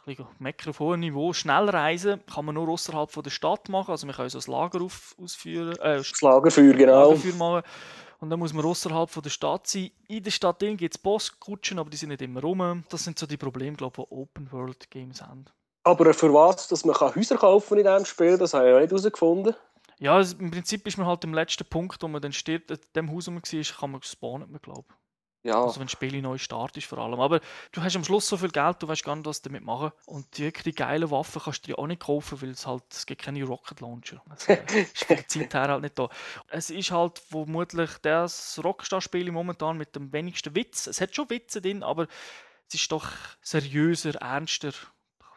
bisschen 0.06 0.28
meckern 0.40 0.74
hohem 0.78 1.00
Niveau. 1.00 1.32
Schnellreisen 1.32 2.20
kann 2.26 2.44
man 2.44 2.56
nur 2.56 2.68
außerhalb 2.68 3.10
der 3.24 3.30
Stadt 3.30 3.70
machen. 3.70 3.92
Also 3.92 4.06
wir 4.06 4.14
können 4.14 4.28
so 4.28 4.40
ein 4.40 4.52
Lager 4.52 4.82
auf, 4.82 5.16
ausführen. 5.18 5.78
Äh, 5.78 6.00
das 6.00 6.20
Lagerfeuer, 6.20 6.74
genau. 6.74 7.12
Lagerfeuer 7.12 7.36
machen. 7.36 7.64
Und 8.20 8.30
dann 8.30 8.40
muss 8.40 8.52
man 8.52 8.66
außerhalb 8.66 9.24
der 9.24 9.30
Stadt 9.30 9.66
sein. 9.66 9.92
In 10.10 10.22
der 10.22 10.32
Stadt 10.32 10.60
gibt 10.60 10.96
es 10.96 10.98
Postkutschen, 10.98 11.80
aber 11.80 11.90
die 11.90 11.96
sind 11.96 12.10
nicht 12.10 12.22
immer 12.22 12.42
rum. 12.42 12.84
Das 12.90 13.06
sind 13.06 13.18
so 13.18 13.26
die 13.26 13.38
Probleme, 13.38 13.78
glaube 13.78 14.02
ich, 14.02 14.10
die 14.10 14.14
Open 14.14 14.52
World 14.52 14.92
Games 14.92 15.22
haben. 15.22 15.46
Aber 15.86 16.14
für 16.14 16.34
was, 16.34 16.68
dass 16.68 16.84
man 16.84 16.94
Häuser 17.00 17.38
kaufen 17.38 17.78
in 17.78 17.86
diesem 17.86 18.04
Spiel, 18.04 18.38
das 18.38 18.54
habe 18.54 18.68
ich 18.68 18.76
auch 18.76 18.80
nicht 18.82 18.92
herausgefunden. 18.92 19.56
Ja, 20.04 20.16
also 20.16 20.38
im 20.38 20.52
Prinzip 20.52 20.86
ist 20.86 20.98
man 20.98 21.08
halt 21.08 21.24
im 21.24 21.34
letzten 21.34 21.66
Punkt, 21.66 22.04
wo 22.04 22.08
man 22.10 22.22
dann 22.22 22.34
stirbt, 22.34 22.72
in 22.72 22.78
dem 22.96 23.10
Haus, 23.10 23.28
wo 23.28 23.32
man 23.32 23.42
war, 23.42 23.78
kann 23.80 23.92
man 23.92 24.02
spawnen, 24.02 24.60
glaube 24.62 24.94
ja. 25.44 25.62
Also 25.62 25.80
wenn 25.80 25.88
das 25.88 25.92
Spiel 25.92 26.22
neu 26.22 26.38
startet 26.38 26.84
vor 26.84 27.00
allem. 27.00 27.20
Aber 27.20 27.42
du 27.74 27.82
hast 27.84 27.96
am 27.96 28.04
Schluss 28.04 28.28
so 28.28 28.38
viel 28.38 28.50
Geld, 28.50 28.82
du 28.82 28.88
weißt 28.88 29.04
gar 29.04 29.16
nicht, 29.16 29.26
was 29.26 29.42
du 29.42 29.50
damit 29.50 29.64
machen. 29.64 29.92
Und 30.06 30.38
die 30.38 30.44
wirklich 30.44 30.76
geilen 30.76 31.12
Waffen 31.12 31.42
kannst 31.42 31.68
du 31.68 31.72
dir 31.72 31.80
auch 31.80 31.88
nicht 31.88 32.02
kaufen, 32.02 32.42
weil 32.42 32.52
es 32.52 32.66
halt, 32.66 32.84
es 32.92 33.06
gibt 33.06 33.22
keine 33.22 33.44
Rocket 33.44 33.82
Launcher. 33.82 34.24
Also, 34.30 34.54
ist 34.74 35.04
von 35.04 35.18
der 35.18 35.28
Zeit 35.28 35.54
her 35.54 35.68
halt 35.68 35.82
nicht 35.82 36.00
da. 36.00 36.10
Es 36.48 36.70
ist 36.70 36.92
halt 36.92 37.20
vermutlich 37.20 37.92
das 38.02 38.60
Rockstar-Spiel 38.64 39.32
momentan 39.32 39.78
mit 39.78 39.96
dem 39.96 40.14
wenigsten 40.14 40.56
Witz. 40.56 40.88
Es 40.88 41.02
hat 41.02 41.14
schon 41.14 41.30
Witze 41.30 41.62
drin, 41.62 41.84
aber 41.84 42.08
es 42.70 42.76
ist 42.76 42.92
doch 42.92 43.10
seriöser, 43.42 44.16
ernster 44.16 44.72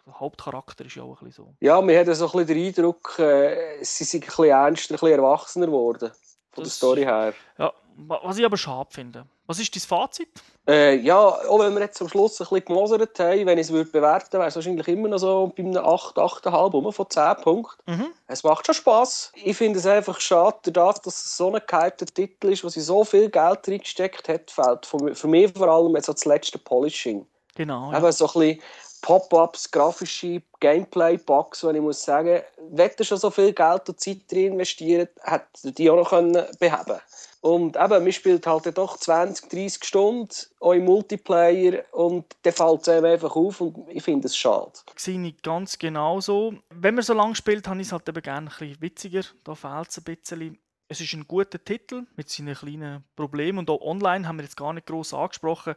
der 0.06 0.20
Hauptcharakter 0.20 0.84
ist 0.84 0.94
ja 0.94 1.02
auch 1.02 1.20
ein 1.20 1.26
bisschen 1.26 1.44
so. 1.44 1.54
Ja, 1.60 1.84
wir 1.86 1.98
haben 1.98 2.14
so 2.14 2.26
ein 2.26 2.32
bisschen 2.32 2.46
den 2.46 2.66
Eindruck, 2.66 3.18
äh, 3.18 3.82
sie 3.82 4.04
sind 4.04 4.22
ein 4.22 4.26
bisschen 4.26 4.44
ernster, 4.46 4.94
ein 4.94 5.00
bisschen 5.00 5.18
erwachsener 5.18 5.66
geworden. 5.66 6.10
Von 6.52 6.64
das, 6.64 6.72
der 6.72 6.76
Story 6.76 7.02
her. 7.02 7.34
Ja, 7.58 7.72
was 7.96 8.38
ich 8.38 8.44
aber 8.44 8.56
schade 8.56 8.88
finde. 8.92 9.26
Was 9.46 9.58
ist 9.58 9.74
dein 9.74 9.80
Fazit? 9.80 10.28
Äh, 10.68 10.96
ja, 10.96 11.18
auch 11.18 11.60
wenn 11.60 11.72
wir 11.74 11.80
jetzt 11.80 12.00
am 12.02 12.08
Schluss 12.08 12.40
ein 12.40 12.44
bisschen 12.44 12.64
gemosert 12.64 13.18
haben, 13.18 13.46
wenn 13.46 13.58
ich 13.58 13.66
es 13.66 13.72
würde 13.72 13.90
bewerten 13.90 14.32
würde, 14.32 14.38
wäre 14.38 14.48
es 14.48 14.56
wahrscheinlich 14.56 14.88
immer 14.88 15.08
noch 15.08 15.18
so 15.18 15.52
bei 15.56 15.62
einem 15.62 15.76
8, 15.76 16.16
8,5 16.16 16.72
um 16.72 16.92
von 16.92 17.08
10 17.08 17.36
Punkten. 17.42 17.90
Mhm. 17.90 18.06
Es 18.26 18.42
macht 18.42 18.66
schon 18.66 18.74
Spass. 18.74 19.32
Ich 19.34 19.56
finde 19.56 19.78
es 19.78 19.86
einfach 19.86 20.18
schade, 20.20 20.72
dass 20.72 21.00
es 21.06 21.36
so 21.36 21.52
ein 21.52 21.60
gehypter 21.64 22.06
Titel 22.06 22.48
ist, 22.48 22.64
wo 22.64 22.68
sie 22.68 22.80
so 22.80 23.04
viel 23.04 23.30
Geld 23.30 23.68
reingesteckt 23.68 24.28
hat, 24.28 24.50
fehlt 24.50 24.86
für 24.86 25.28
mich 25.28 25.52
vor 25.52 25.68
allem 25.68 25.94
jetzt 25.94 26.08
das 26.08 26.24
letzte 26.24 26.58
Polishing. 26.58 27.26
Genau. 27.54 27.92
Ja. 27.92 27.98
Eben 27.98 28.12
so 28.12 28.26
ein 28.26 28.32
bisschen 28.32 28.62
Pop-ups, 29.06 29.70
grafische 29.70 30.42
Gameplay-Bugs, 30.58 31.62
wo 31.62 31.70
ich 31.70 31.80
muss 31.80 32.04
sagen, 32.04 32.42
wenn 32.72 32.90
du 32.96 33.04
schon 33.04 33.18
so 33.18 33.30
viel 33.30 33.52
Geld 33.52 33.88
und 33.88 34.00
Zeit 34.00 34.22
drin 34.28 34.54
investiert, 34.54 35.10
hätte 35.22 35.70
die 35.70 35.88
auch 35.88 35.94
noch 35.94 36.10
beheben 36.58 37.00
Und 37.40 37.76
eben, 37.76 38.02
man 38.02 38.10
spielt 38.10 38.44
halt 38.48 38.76
doch 38.76 38.96
20, 38.96 39.48
30 39.48 39.84
Stunden 39.84 40.34
im 40.60 40.84
Multiplayer 40.84 41.84
und 41.92 42.24
dann 42.42 42.52
fällt 42.52 42.80
es 42.80 42.88
einfach 42.88 43.36
auf 43.36 43.60
und 43.60 43.76
ich 43.90 44.02
finde 44.02 44.26
es 44.26 44.36
schade. 44.36 44.72
Sehe 44.96 45.24
ich 45.24 45.40
ganz 45.40 45.78
genau 45.78 46.20
so. 46.20 46.54
Wenn 46.70 46.96
man 46.96 47.04
so 47.04 47.14
lange 47.14 47.36
spielt, 47.36 47.68
habe 47.68 47.80
ich 47.80 47.86
es 47.86 47.92
halt 47.92 48.08
eben 48.08 48.20
gerne 48.20 48.50
ein 48.50 48.58
bisschen 48.58 48.82
witziger. 48.82 49.22
Da 49.44 49.54
fehlt 49.54 49.88
es 49.88 49.98
ein 49.98 50.02
bisschen. 50.02 50.58
Es 50.88 51.00
ist 51.00 51.12
ein 51.12 51.28
guter 51.28 51.64
Titel 51.64 52.06
mit 52.16 52.28
seinen 52.28 52.56
kleinen 52.56 53.04
Problemen 53.14 53.60
und 53.60 53.70
auch 53.70 53.82
online 53.82 54.26
haben 54.26 54.38
wir 54.38 54.44
jetzt 54.44 54.56
gar 54.56 54.72
nicht 54.72 54.88
groß 54.88 55.14
angesprochen 55.14 55.76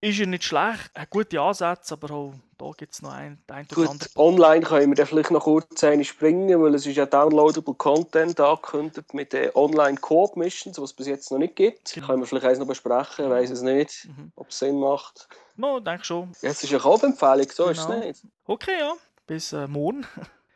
ist 0.00 0.20
er 0.20 0.26
nicht 0.26 0.44
schlecht, 0.44 0.90
hat 0.94 1.10
gute 1.10 1.40
Ansätze, 1.40 1.94
aber 1.94 2.14
auch 2.14 2.34
da 2.56 2.70
gibt 2.76 2.92
es 2.92 3.02
noch 3.02 3.12
ein, 3.12 3.38
ein 3.48 3.66
Gut, 3.68 3.88
andere. 3.88 4.08
online 4.16 4.64
können 4.64 4.90
wir 4.90 4.96
dann 4.96 5.06
vielleicht 5.06 5.30
noch 5.30 5.44
kurz 5.44 5.82
eine 5.84 6.04
springen, 6.04 6.60
weil 6.60 6.74
es 6.74 6.86
ist 6.86 6.96
ja 6.96 7.06
downloadable 7.06 7.74
Content 7.74 8.38
angekündigt 8.40 9.14
mit 9.14 9.32
den 9.32 9.50
Online-Coop-Missions, 9.54 10.78
was 10.78 10.90
es 10.90 10.96
bis 10.96 11.06
jetzt 11.06 11.30
noch 11.30 11.38
nicht 11.38 11.56
gibt. 11.56 11.92
Genau. 11.92 12.06
Können 12.06 12.20
wir 12.20 12.26
vielleicht 12.26 12.46
eins 12.46 12.58
noch 12.58 12.66
besprechen, 12.66 13.26
ich 13.26 13.30
weiß 13.30 13.50
es 13.50 13.62
nicht, 13.62 14.06
mhm. 14.06 14.32
ob 14.36 14.48
es 14.50 14.58
Sinn 14.58 14.78
macht. 14.80 15.28
No, 15.56 15.80
denke 15.80 16.04
schon. 16.04 16.32
Jetzt 16.42 16.64
ist 16.64 16.70
ja 16.70 16.78
Kaufempfehlung, 16.78 17.48
so 17.52 17.66
genau. 17.66 17.72
ist 17.72 17.78
es 17.78 17.88
nicht. 17.88 18.22
Okay, 18.46 18.78
ja. 18.78 18.94
Bis 19.26 19.52
äh, 19.52 19.66
morgen. 19.66 20.06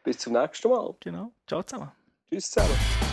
Bis 0.04 0.18
zum 0.18 0.32
nächsten 0.32 0.68
Mal. 0.68 0.94
Genau. 1.00 1.30
Ciao 1.46 1.62
zusammen. 1.62 1.92
Tschüss 2.30 2.50
zusammen. 2.50 3.11